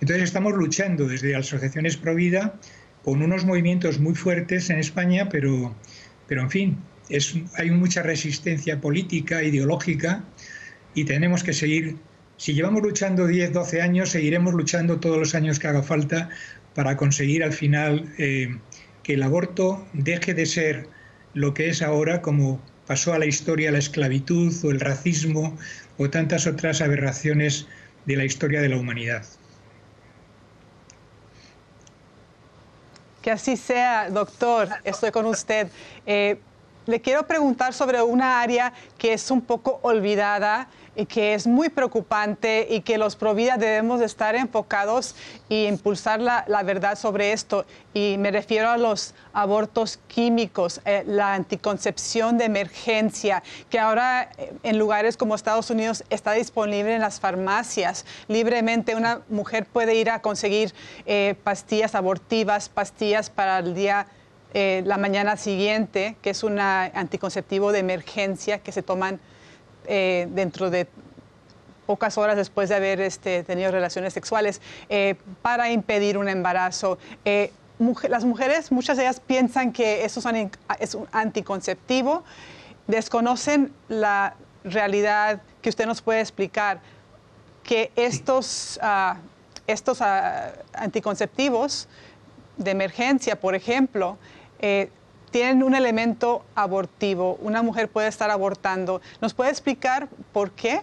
Entonces 0.01 0.23
estamos 0.23 0.53
luchando 0.53 1.07
desde 1.07 1.35
asociaciones 1.35 1.97
pro 1.97 2.15
vida 2.15 2.59
con 3.03 3.21
unos 3.21 3.45
movimientos 3.45 3.99
muy 3.99 4.13
fuertes 4.13 4.69
en 4.69 4.77
España, 4.77 5.29
pero, 5.29 5.75
pero 6.27 6.41
en 6.41 6.49
fin, 6.49 6.77
hay 7.55 7.71
mucha 7.71 8.03
resistencia 8.03 8.79
política, 8.79 9.41
ideológica, 9.41 10.23
y 10.93 11.05
tenemos 11.05 11.43
que 11.43 11.53
seguir, 11.53 11.97
si 12.39 12.53
llevamos 12.53 12.81
luchando 12.83 13.27
10, 13.27 13.51
12 13.51 13.81
años, 13.81 14.11
seguiremos 14.11 14.53
luchando 14.53 14.97
todos 15.01 15.17
los 15.17 15.35
años 15.35 15.59
que 15.59 15.67
haga 15.67 15.83
falta 15.83 16.29
para 16.73 16.95
conseguir 16.95 17.43
al 17.43 17.51
final 17.51 18.13
eh, 18.17 18.57
que 19.03 19.15
el 19.15 19.23
aborto 19.23 19.85
deje 19.91 20.33
de 20.33 20.45
ser 20.45 20.87
lo 21.33 21.53
que 21.53 21.67
es 21.67 21.81
ahora, 21.81 22.21
como 22.21 22.61
pasó 22.87 23.11
a 23.11 23.19
la 23.19 23.25
historia 23.25 23.73
la 23.73 23.79
esclavitud 23.79 24.53
o 24.63 24.71
el 24.71 24.79
racismo 24.79 25.57
o 25.97 26.09
tantas 26.09 26.47
otras 26.47 26.79
aberraciones 26.79 27.67
de 28.05 28.15
la 28.15 28.23
historia 28.23 28.61
de 28.61 28.69
la 28.69 28.77
humanidad. 28.77 29.25
Que 33.21 33.31
así 33.31 33.57
sea, 33.57 34.09
doctor. 34.09 34.69
Estoy 34.85 35.11
con 35.11 35.25
usted. 35.25 35.67
Eh, 36.05 36.39
le 36.85 37.01
quiero 37.01 37.27
preguntar 37.27 37.73
sobre 37.73 38.01
una 38.01 38.39
área 38.41 38.71
que 38.97 39.11
es 39.11 39.29
un 39.29 39.41
poco 39.41 39.79
olvidada 39.83 40.69
que 41.05 41.33
es 41.33 41.47
muy 41.47 41.69
preocupante 41.69 42.67
y 42.69 42.81
que 42.81 42.97
los 42.97 43.15
Provida 43.15 43.57
debemos 43.57 44.01
estar 44.01 44.35
enfocados 44.35 45.15
y 45.47 45.65
impulsar 45.65 46.19
la, 46.19 46.63
verdad 46.63 46.97
sobre 46.97 47.31
esto. 47.31 47.65
Y 47.93 48.17
me 48.19 48.31
refiero 48.31 48.69
a 48.69 48.77
los 48.77 49.13
abortos 49.33 49.99
químicos, 50.07 50.81
eh, 50.85 51.03
la 51.05 51.33
anticoncepción 51.33 52.37
de 52.37 52.45
emergencia, 52.45 53.43
que 53.69 53.79
ahora 53.79 54.29
eh, 54.37 54.53
en 54.63 54.77
lugares 54.77 55.17
como 55.17 55.35
Estados 55.35 55.69
Unidos 55.69 56.03
está 56.09 56.33
disponible 56.33 56.95
en 56.95 57.01
las 57.01 57.19
farmacias. 57.19 58.05
Libremente 58.27 58.95
una 58.95 59.21
mujer 59.29 59.65
puede 59.65 59.95
ir 59.95 60.09
a 60.09 60.21
conseguir 60.21 60.73
eh, 61.05 61.35
pastillas 61.43 61.95
abortivas, 61.95 62.69
pastillas 62.69 63.29
para 63.29 63.59
el 63.59 63.73
día 63.73 64.07
la 64.51 64.97
mañana 64.97 65.37
siguiente, 65.37 66.17
que 66.23 66.31
es 66.31 66.43
un 66.43 66.59
anticonceptivo 66.59 67.71
de 67.71 67.77
emergencia 67.77 68.57
que 68.57 68.71
se 68.71 68.81
toman 68.81 69.19
eh, 69.89 70.27
dentro 70.31 70.69
de 70.69 70.87
pocas 71.85 72.17
horas 72.17 72.37
después 72.37 72.69
de 72.69 72.75
haber 72.75 73.01
este, 73.01 73.43
tenido 73.43 73.71
relaciones 73.71 74.13
sexuales 74.13 74.61
eh, 74.87 75.15
para 75.41 75.71
impedir 75.71 76.17
un 76.17 76.29
embarazo. 76.29 76.99
las 78.07 78.23
mujeres, 78.25 78.71
muchas 78.71 78.95
de 78.97 79.03
ellas 79.03 79.19
piensan 79.19 79.73
que 79.73 80.05
eso 80.05 80.21
es 80.79 80.95
un 80.95 81.07
anticonceptivo, 81.11 82.23
desconocen 82.85 83.73
la 83.87 84.35
realidad 84.63 85.41
que 85.61 85.69
usted 85.69 85.85
nos 85.85 86.01
puede 86.01 86.21
explicar, 86.21 86.79
que 87.63 87.91
estos, 87.95 88.79
ah, 88.81 89.17
estos 89.67 90.01
ah, 90.01 90.53
anticonceptivos 90.73 91.87
de 92.57 92.71
emergencia, 92.71 93.39
por 93.39 93.55
ejemplo, 93.55 94.17
eh, 94.59 94.89
tienen 95.29 95.63
un 95.63 95.75
elemento 95.75 96.45
abortivo. 96.55 97.37
Una 97.41 97.61
mujer 97.61 97.87
puede 97.87 98.07
estar 98.07 98.29
abortando. 98.29 99.01
¿Nos 99.21 99.33
puede 99.33 99.51
explicar 99.51 100.07
por 100.33 100.51
qué? 100.51 100.81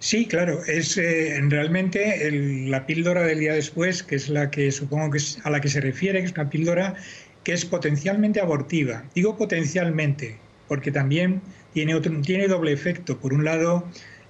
Sí, 0.00 0.26
claro, 0.26 0.64
es 0.64 0.96
eh, 0.96 1.38
realmente 1.48 2.30
la 2.68 2.86
píldora 2.86 3.22
del 3.22 3.40
día 3.40 3.52
después, 3.52 4.02
que 4.02 4.16
es 4.16 4.30
la 4.30 4.50
que 4.50 4.72
supongo 4.72 5.10
que 5.10 5.18
es 5.18 5.38
a 5.44 5.50
la 5.50 5.60
que 5.60 5.68
se 5.68 5.80
refiere, 5.80 6.20
que 6.20 6.26
es 6.26 6.32
una 6.32 6.48
píldora 6.48 6.94
que 7.44 7.52
es 7.52 7.66
potencialmente 7.66 8.40
abortiva. 8.40 9.04
Digo 9.14 9.36
potencialmente, 9.36 10.38
porque 10.68 10.90
también 10.90 11.42
tiene, 11.74 11.94
otro, 11.94 12.18
tiene 12.22 12.48
doble 12.48 12.72
efecto. 12.72 13.18
Por 13.18 13.34
un 13.34 13.44
lado, 13.44 13.86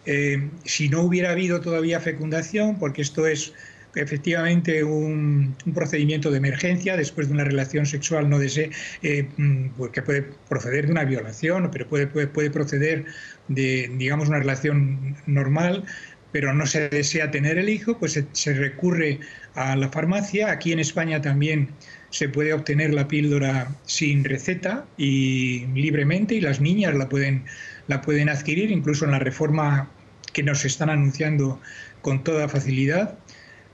eh, 0.07 0.49
si 0.65 0.89
no 0.89 1.03
hubiera 1.03 1.31
habido 1.31 1.61
todavía 1.61 2.01
fecundación, 2.01 2.79
porque 2.79 3.03
esto 3.03 3.29
es 3.29 3.53
efectivamente 3.95 4.85
un, 4.85 5.57
procedimiento 5.75 6.31
de 6.31 6.39
emergencia 6.39 6.97
después 6.97 7.29
de 7.29 7.35
una 7.35 7.45
relación 7.45 7.87
sexual 7.87 8.29
no 8.29 8.39
desee, 8.39 8.71
eh, 9.03 9.29
mm, 9.37 9.71
pues 9.77 9.91
que 9.93 10.03
puede 10.03 10.25
proceder 10.49 10.87
de 10.87 10.93
una 10.93 11.05
violación, 11.05 11.71
pero 11.71 11.89
puede, 11.89 12.07
puede, 12.07 12.27
puede 12.27 12.51
proceder 12.51 13.05
de, 13.49 13.91
digamos, 13.97 14.29
una 14.29 14.39
relación 14.39 15.17
normal, 15.27 15.85
pero 16.33 16.53
no 16.55 16.67
se 16.67 16.89
desea 16.89 17.31
tener 17.31 17.59
el 17.59 17.69
hijo, 17.69 17.99
pues 17.99 18.13
se, 18.13 18.27
se, 18.33 18.55
recurre 18.55 19.19
a 19.55 19.75
la 19.75 19.89
farmacia. 19.89 20.51
Aquí 20.53 20.73
en 20.73 20.79
España 20.79 21.21
también 21.21 21.71
se 22.11 22.29
puede 22.29 22.53
obtener 22.53 22.95
la 22.95 23.09
píldora 23.09 23.75
sin 23.85 24.25
receta 24.25 24.87
y 24.97 25.67
libremente 25.75 26.37
y 26.37 26.41
las 26.41 26.61
niñas 26.61 26.95
la 26.95 27.09
pueden, 27.09 27.45
la 27.89 28.01
pueden 28.01 28.29
adquirir, 28.29 28.71
incluso 28.71 29.05
en 29.05 29.13
la 29.13 29.19
reforma 29.19 29.91
que 30.33 30.43
nos 30.43 30.65
están 30.65 30.91
anunciando 30.91 31.61
con 32.03 32.23
toda 32.23 32.49
facilidad. 32.49 33.19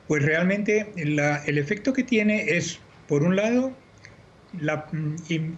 Pues 0.09 0.23
realmente 0.23 0.93
el 0.97 1.59
efecto 1.59 1.93
que 1.93 2.05
tiene 2.05 2.57
es, 2.57 2.79
por 3.09 3.23
un 3.23 3.37
lado, 3.37 3.75
la, 4.61 4.87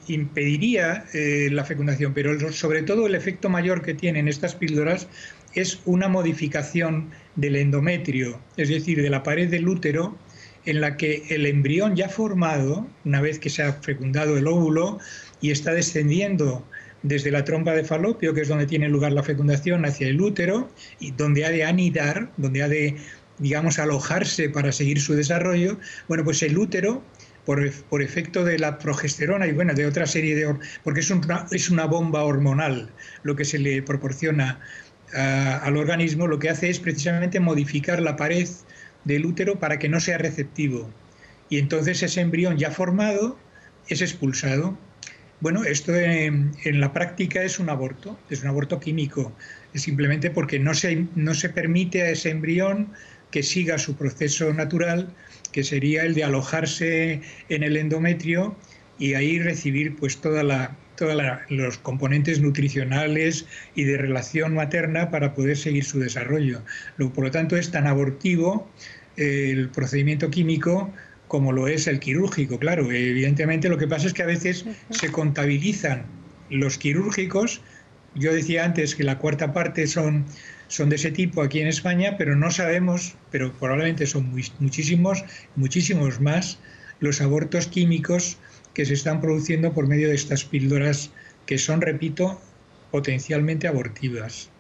impediría 0.06 1.04
eh, 1.12 1.48
la 1.52 1.64
fecundación, 1.64 2.14
pero 2.14 2.52
sobre 2.52 2.82
todo 2.82 3.06
el 3.06 3.14
efecto 3.14 3.48
mayor 3.48 3.82
que 3.82 3.94
tienen 3.94 4.28
estas 4.28 4.54
píldoras 4.54 5.08
es 5.54 5.80
una 5.84 6.08
modificación 6.08 7.10
del 7.36 7.56
endometrio, 7.56 8.40
es 8.56 8.68
decir, 8.68 9.02
de 9.02 9.10
la 9.10 9.22
pared 9.22 9.48
del 9.48 9.68
útero, 9.68 10.16
en 10.66 10.80
la 10.80 10.96
que 10.96 11.24
el 11.30 11.46
embrión 11.46 11.96
ya 11.96 12.08
formado, 12.08 12.86
una 13.04 13.20
vez 13.20 13.38
que 13.38 13.48
se 13.48 13.62
ha 13.62 13.72
fecundado 13.74 14.36
el 14.36 14.46
óvulo 14.46 14.98
y 15.40 15.50
está 15.50 15.72
descendiendo 15.72 16.66
desde 17.02 17.30
la 17.30 17.44
trompa 17.44 17.72
de 17.72 17.84
falopio, 17.84 18.34
que 18.34 18.42
es 18.42 18.48
donde 18.48 18.66
tiene 18.66 18.88
lugar 18.88 19.12
la 19.12 19.22
fecundación, 19.22 19.84
hacia 19.84 20.08
el 20.08 20.20
útero, 20.20 20.68
y 20.98 21.12
donde 21.12 21.44
ha 21.44 21.50
de 21.50 21.64
anidar, 21.64 22.30
donde 22.36 22.62
ha 22.62 22.68
de 22.68 22.96
digamos, 23.38 23.78
alojarse 23.78 24.48
para 24.48 24.72
seguir 24.72 25.00
su 25.00 25.14
desarrollo, 25.14 25.78
bueno, 26.08 26.24
pues 26.24 26.42
el 26.42 26.56
útero, 26.58 27.02
por, 27.44 27.72
por 27.84 28.02
efecto 28.02 28.44
de 28.44 28.58
la 28.58 28.78
progesterona 28.78 29.46
y 29.46 29.52
bueno, 29.52 29.72
de 29.72 29.86
otra 29.86 30.06
serie 30.06 30.34
de... 30.34 30.54
porque 30.84 31.00
es 31.00 31.10
una, 31.10 31.46
es 31.50 31.70
una 31.70 31.86
bomba 31.86 32.22
hormonal 32.24 32.90
lo 33.22 33.36
que 33.36 33.46
se 33.46 33.58
le 33.58 33.82
proporciona 33.82 34.60
al 35.14 35.76
organismo, 35.76 36.26
lo 36.26 36.38
que 36.38 36.50
hace 36.50 36.68
es 36.68 36.78
precisamente 36.78 37.40
modificar 37.40 38.02
la 38.02 38.16
pared 38.16 38.46
del 39.04 39.24
útero 39.24 39.58
para 39.58 39.78
que 39.78 39.88
no 39.88 40.00
sea 40.00 40.18
receptivo. 40.18 40.90
Y 41.48 41.58
entonces 41.58 42.02
ese 42.02 42.20
embrión 42.20 42.58
ya 42.58 42.70
formado 42.70 43.38
es 43.88 44.02
expulsado. 44.02 44.78
Bueno, 45.40 45.64
esto 45.64 45.94
en, 45.94 46.52
en, 46.64 46.80
la 46.80 46.92
práctica 46.92 47.42
es 47.42 47.58
un 47.58 47.70
aborto, 47.70 48.18
es 48.28 48.42
un 48.42 48.48
aborto 48.48 48.80
químico, 48.80 49.32
es 49.72 49.82
simplemente 49.82 50.30
porque 50.30 50.58
no 50.58 50.74
se, 50.74 51.06
no 51.14 51.32
se 51.32 51.48
permite 51.48 52.02
a 52.02 52.10
ese 52.10 52.30
embrión 52.30 52.92
que 53.30 53.42
siga 53.42 53.78
su 53.78 53.96
proceso 53.96 54.52
natural, 54.52 55.14
que 55.52 55.64
sería 55.64 56.04
el 56.04 56.14
de 56.14 56.24
alojarse 56.24 57.20
en 57.48 57.62
el 57.62 57.76
endometrio 57.76 58.56
y 58.98 59.14
ahí 59.14 59.38
recibir 59.38 59.96
pues 59.96 60.18
toda 60.20 60.42
la, 60.42 60.76
todos 60.96 61.14
los 61.48 61.78
componentes 61.78 62.40
nutricionales 62.40 63.46
y 63.74 63.84
de 63.84 63.96
relación 63.96 64.54
materna 64.54 65.10
para 65.10 65.34
poder 65.34 65.56
seguir 65.56 65.84
su 65.84 66.00
desarrollo. 66.00 66.62
Por 66.96 67.24
lo 67.24 67.30
tanto, 67.30 67.56
es 67.56 67.70
tan 67.70 67.86
abortivo 67.86 68.68
eh, 69.16 69.50
el 69.52 69.68
procedimiento 69.70 70.30
químico 70.30 70.92
como 71.28 71.52
lo 71.52 71.68
es 71.68 71.86
el 71.86 72.00
quirúrgico, 72.00 72.58
claro. 72.58 72.90
Evidentemente 72.90 73.68
lo 73.68 73.78
que 73.78 73.86
pasa 73.86 74.06
es 74.06 74.14
que 74.14 74.22
a 74.22 74.26
veces 74.26 74.64
se 74.90 75.12
contabilizan 75.12 76.06
los 76.50 76.78
quirúrgicos. 76.78 77.60
Yo 78.18 78.32
decía 78.32 78.64
antes 78.64 78.96
que 78.96 79.04
la 79.04 79.18
cuarta 79.18 79.52
parte 79.52 79.86
son, 79.86 80.26
son 80.66 80.88
de 80.88 80.96
ese 80.96 81.12
tipo 81.12 81.40
aquí 81.40 81.60
en 81.60 81.68
España, 81.68 82.16
pero 82.18 82.34
no 82.34 82.50
sabemos, 82.50 83.14
pero 83.30 83.52
probablemente 83.52 84.06
son 84.06 84.32
muchísimos, 84.58 85.24
muchísimos 85.54 86.20
más 86.20 86.58
los 86.98 87.20
abortos 87.20 87.68
químicos 87.68 88.38
que 88.74 88.84
se 88.84 88.94
están 88.94 89.20
produciendo 89.20 89.72
por 89.72 89.86
medio 89.86 90.08
de 90.08 90.16
estas 90.16 90.44
píldoras 90.44 91.12
que 91.46 91.58
son, 91.58 91.80
repito, 91.80 92.40
potencialmente 92.90 93.68
abortivas. 93.68 94.50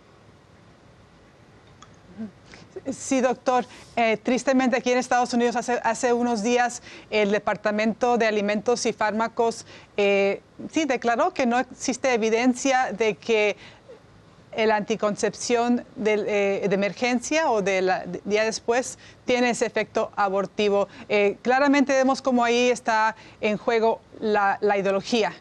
Sí, 2.92 3.20
doctor. 3.20 3.64
Eh, 3.96 4.16
tristemente 4.22 4.76
aquí 4.76 4.92
en 4.92 4.98
Estados 4.98 5.32
Unidos 5.32 5.56
hace, 5.56 5.80
hace, 5.82 6.12
unos 6.12 6.42
días 6.42 6.82
el 7.10 7.30
Departamento 7.30 8.16
de 8.16 8.26
Alimentos 8.26 8.86
y 8.86 8.92
Fármacos 8.92 9.66
eh, 9.96 10.40
sí 10.72 10.84
declaró 10.84 11.34
que 11.34 11.46
no 11.46 11.58
existe 11.58 12.14
evidencia 12.14 12.92
de 12.92 13.14
que 13.16 13.56
la 14.56 14.76
anticoncepción 14.76 15.84
de, 15.94 16.14
eh, 16.14 16.68
de, 16.68 16.74
emergencia 16.74 17.50
o 17.50 17.62
del 17.62 17.90
día 18.24 18.44
después 18.44 18.98
tiene 19.24 19.50
ese 19.50 19.66
efecto 19.66 20.10
abortivo. 20.16 20.88
claramente 21.42 21.92
vemos 21.92 22.22
como 22.22 22.42
ahí 22.42 22.70
está 22.70 23.14
en 23.40 23.56
juego 23.56 24.00
la, 24.20 24.58
la 24.60 24.78
ideología 24.78 25.32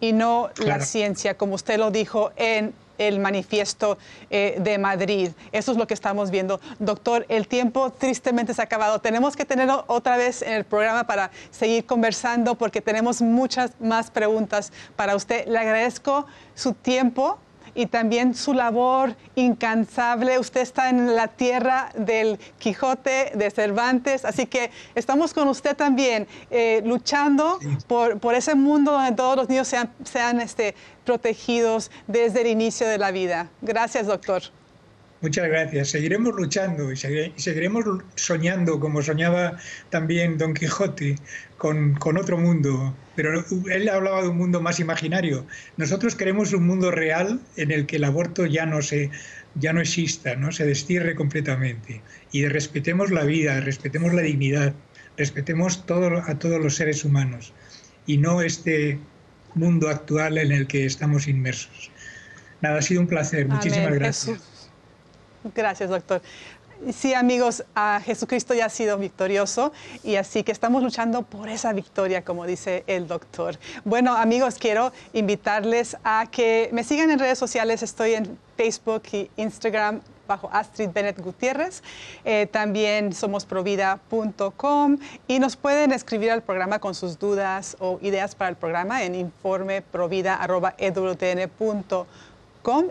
y 0.00 0.12
no 0.12 0.50
la 0.64 0.80
ciencia, 0.80 1.36
como 1.36 1.56
usted 1.56 1.78
lo 1.78 1.90
dijo 1.90 2.32
en 2.36 2.72
el 2.98 3.18
manifiesto 3.18 3.98
eh, 4.30 4.56
de 4.60 4.78
Madrid. 4.78 5.30
Eso 5.52 5.72
es 5.72 5.78
lo 5.78 5.86
que 5.86 5.94
estamos 5.94 6.30
viendo. 6.30 6.60
Doctor, 6.78 7.26
el 7.28 7.48
tiempo 7.48 7.90
tristemente 7.90 8.54
se 8.54 8.62
ha 8.62 8.64
acabado. 8.64 9.00
Tenemos 9.00 9.36
que 9.36 9.44
tenerlo 9.44 9.84
otra 9.86 10.16
vez 10.16 10.42
en 10.42 10.52
el 10.52 10.64
programa 10.64 11.04
para 11.04 11.30
seguir 11.50 11.86
conversando 11.86 12.54
porque 12.54 12.80
tenemos 12.80 13.22
muchas 13.22 13.72
más 13.80 14.10
preguntas 14.10 14.72
para 14.96 15.16
usted. 15.16 15.46
Le 15.46 15.58
agradezco 15.58 16.26
su 16.54 16.72
tiempo 16.72 17.38
y 17.74 17.86
también 17.86 18.34
su 18.34 18.54
labor 18.54 19.16
incansable. 19.34 20.38
Usted 20.38 20.60
está 20.60 20.90
en 20.90 21.14
la 21.14 21.28
tierra 21.28 21.90
del 21.96 22.38
Quijote, 22.58 23.32
de 23.34 23.50
Cervantes, 23.50 24.24
así 24.24 24.46
que 24.46 24.70
estamos 24.94 25.34
con 25.34 25.48
usted 25.48 25.76
también 25.76 26.26
eh, 26.50 26.82
luchando 26.84 27.58
por, 27.86 28.18
por, 28.20 28.34
ese 28.34 28.54
mundo 28.54 28.92
donde 28.92 29.12
todos 29.12 29.36
los 29.36 29.48
niños 29.48 29.68
sean, 29.68 29.90
sean 30.04 30.40
este, 30.40 30.74
protegidos 31.04 31.90
desde 32.06 32.42
el 32.42 32.48
inicio 32.48 32.86
de 32.88 32.98
la 32.98 33.10
vida. 33.10 33.48
Gracias, 33.62 34.06
doctor. 34.06 34.42
Muchas 35.24 35.48
gracias. 35.48 35.88
Seguiremos 35.88 36.34
luchando 36.34 36.92
y 36.92 36.96
seguiremos 36.96 37.84
soñando 38.14 38.78
como 38.78 39.00
soñaba 39.00 39.56
también 39.88 40.36
Don 40.36 40.52
Quijote 40.52 41.16
con, 41.56 41.94
con, 41.94 42.18
otro 42.18 42.36
mundo. 42.36 42.94
Pero 43.16 43.44
él 43.70 43.88
hablaba 43.88 44.22
de 44.22 44.28
un 44.28 44.38
mundo 44.38 44.60
más 44.60 44.80
imaginario. 44.80 45.46
Nosotros 45.76 46.14
queremos 46.14 46.52
un 46.52 46.66
mundo 46.66 46.90
real 46.90 47.40
en 47.56 47.70
el 47.70 47.86
que 47.86 47.96
el 47.96 48.04
aborto 48.04 48.46
ya 48.46 48.66
no 48.66 48.82
se 48.82 49.10
ya 49.56 49.72
no 49.72 49.80
exista, 49.80 50.34
no 50.34 50.52
se 50.52 50.66
destierre 50.66 51.14
completamente 51.14 52.02
y 52.32 52.46
respetemos 52.46 53.10
la 53.10 53.22
vida, 53.22 53.60
respetemos 53.60 54.12
la 54.12 54.22
dignidad, 54.22 54.74
respetemos 55.16 55.86
todo, 55.86 56.22
a 56.26 56.38
todos 56.38 56.60
los 56.60 56.74
seres 56.76 57.04
humanos 57.04 57.52
y 58.06 58.18
no 58.18 58.42
este 58.42 58.98
mundo 59.54 59.88
actual 59.88 60.38
en 60.38 60.52
el 60.52 60.66
que 60.66 60.86
estamos 60.86 61.28
inmersos. 61.28 61.90
Nada, 62.60 62.78
ha 62.78 62.82
sido 62.82 63.00
un 63.00 63.06
placer. 63.06 63.46
Muchísimas 63.46 63.94
gracias. 63.94 64.70
Gracias, 65.54 65.90
doctor. 65.90 66.22
Sí, 66.92 67.14
amigos, 67.14 67.64
a 67.74 68.00
Jesucristo 68.04 68.52
ya 68.52 68.66
ha 68.66 68.68
sido 68.68 68.98
victorioso 68.98 69.72
y 70.02 70.16
así 70.16 70.42
que 70.42 70.52
estamos 70.52 70.82
luchando 70.82 71.22
por 71.22 71.48
esa 71.48 71.72
victoria, 71.72 72.24
como 72.24 72.46
dice 72.46 72.84
el 72.86 73.06
doctor. 73.06 73.58
Bueno, 73.84 74.14
amigos, 74.16 74.56
quiero 74.58 74.92
invitarles 75.12 75.96
a 76.04 76.26
que 76.30 76.68
me 76.72 76.84
sigan 76.84 77.10
en 77.10 77.18
redes 77.18 77.38
sociales. 77.38 77.82
Estoy 77.82 78.14
en 78.14 78.38
Facebook 78.56 79.04
y 79.12 79.30
Instagram 79.36 80.00
bajo 80.26 80.50
Astrid 80.52 80.90
Bennett 80.92 81.20
Gutiérrez. 81.20 81.82
Eh, 82.24 82.46
también 82.50 83.12
somos 83.12 83.44
provida.com 83.44 84.98
y 85.26 85.38
nos 85.38 85.56
pueden 85.56 85.92
escribir 85.92 86.32
al 86.32 86.42
programa 86.42 86.80
con 86.80 86.94
sus 86.94 87.18
dudas 87.18 87.76
o 87.80 87.98
ideas 88.02 88.34
para 88.34 88.50
el 88.50 88.56
programa 88.56 89.04
en 89.04 89.14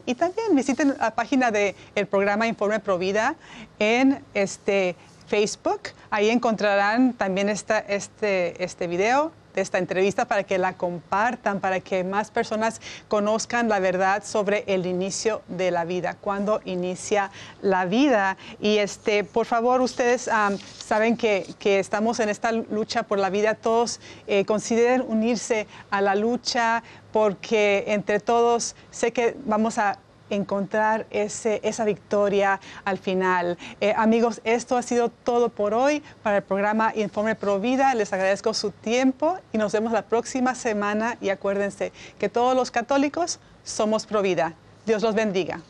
y 0.05 0.13
también 0.15 0.55
visiten 0.55 0.95
la 0.99 1.15
página 1.15 1.49
del 1.49 1.75
el 1.95 2.05
programa 2.05 2.45
Informe 2.45 2.79
Provida 2.79 3.35
en 3.79 4.23
este 4.35 4.95
Facebook. 5.27 5.89
Ahí 6.11 6.29
encontrarán 6.29 7.13
también 7.13 7.49
este, 7.49 8.63
este 8.63 8.87
video 8.87 9.31
de 9.53 9.61
esta 9.61 9.77
entrevista 9.77 10.25
para 10.25 10.43
que 10.43 10.57
la 10.57 10.73
compartan, 10.73 11.59
para 11.59 11.79
que 11.79 12.03
más 12.03 12.31
personas 12.31 12.81
conozcan 13.07 13.69
la 13.69 13.79
verdad 13.79 14.23
sobre 14.25 14.63
el 14.67 14.85
inicio 14.85 15.41
de 15.47 15.71
la 15.71 15.85
vida, 15.85 16.15
cuando 16.19 16.61
inicia 16.65 17.31
la 17.61 17.85
vida. 17.85 18.37
Y 18.59 18.77
este, 18.77 19.23
por 19.23 19.45
favor, 19.45 19.81
ustedes 19.81 20.29
saben 20.77 21.17
que, 21.17 21.53
que, 21.59 21.79
estamos 21.79 22.19
en 22.19 22.29
esta 22.29 22.51
lucha 22.51 23.03
por 23.03 23.19
la 23.19 23.29
vida, 23.29 23.55
todos 23.55 23.99
eh, 24.27 24.45
consideren 24.45 25.03
unirse 25.07 25.67
a 25.89 26.01
la 26.01 26.15
lucha 26.15 26.83
porque 27.11 27.83
entre 27.87 28.19
todos 28.19 28.75
sé 28.91 29.11
que 29.11 29.35
vamos 29.45 29.77
a 29.77 29.99
encontrar 30.33 31.05
ese, 31.09 31.59
esa 31.63 31.85
victoria 31.85 32.59
al 32.85 32.97
final. 32.97 33.57
Eh, 33.81 33.93
amigos, 33.95 34.41
esto 34.43 34.77
ha 34.77 34.81
sido 34.81 35.09
todo 35.09 35.49
por 35.49 35.73
hoy 35.73 36.03
para 36.21 36.37
el 36.37 36.43
programa 36.43 36.93
Informe 36.95 37.35
Pro 37.35 37.59
Vida. 37.59 37.93
Les 37.95 38.13
agradezco 38.13 38.53
su 38.53 38.71
tiempo 38.71 39.37
y 39.51 39.57
nos 39.57 39.71
vemos 39.73 39.91
la 39.91 40.03
próxima 40.03 40.55
semana 40.55 41.17
y 41.21 41.29
acuérdense 41.29 41.91
que 42.19 42.29
todos 42.29 42.55
los 42.55 42.71
católicos 42.71 43.39
somos 43.63 44.05
Pro 44.05 44.21
Vida. 44.21 44.53
Dios 44.85 45.01
los 45.01 45.15
bendiga. 45.15 45.61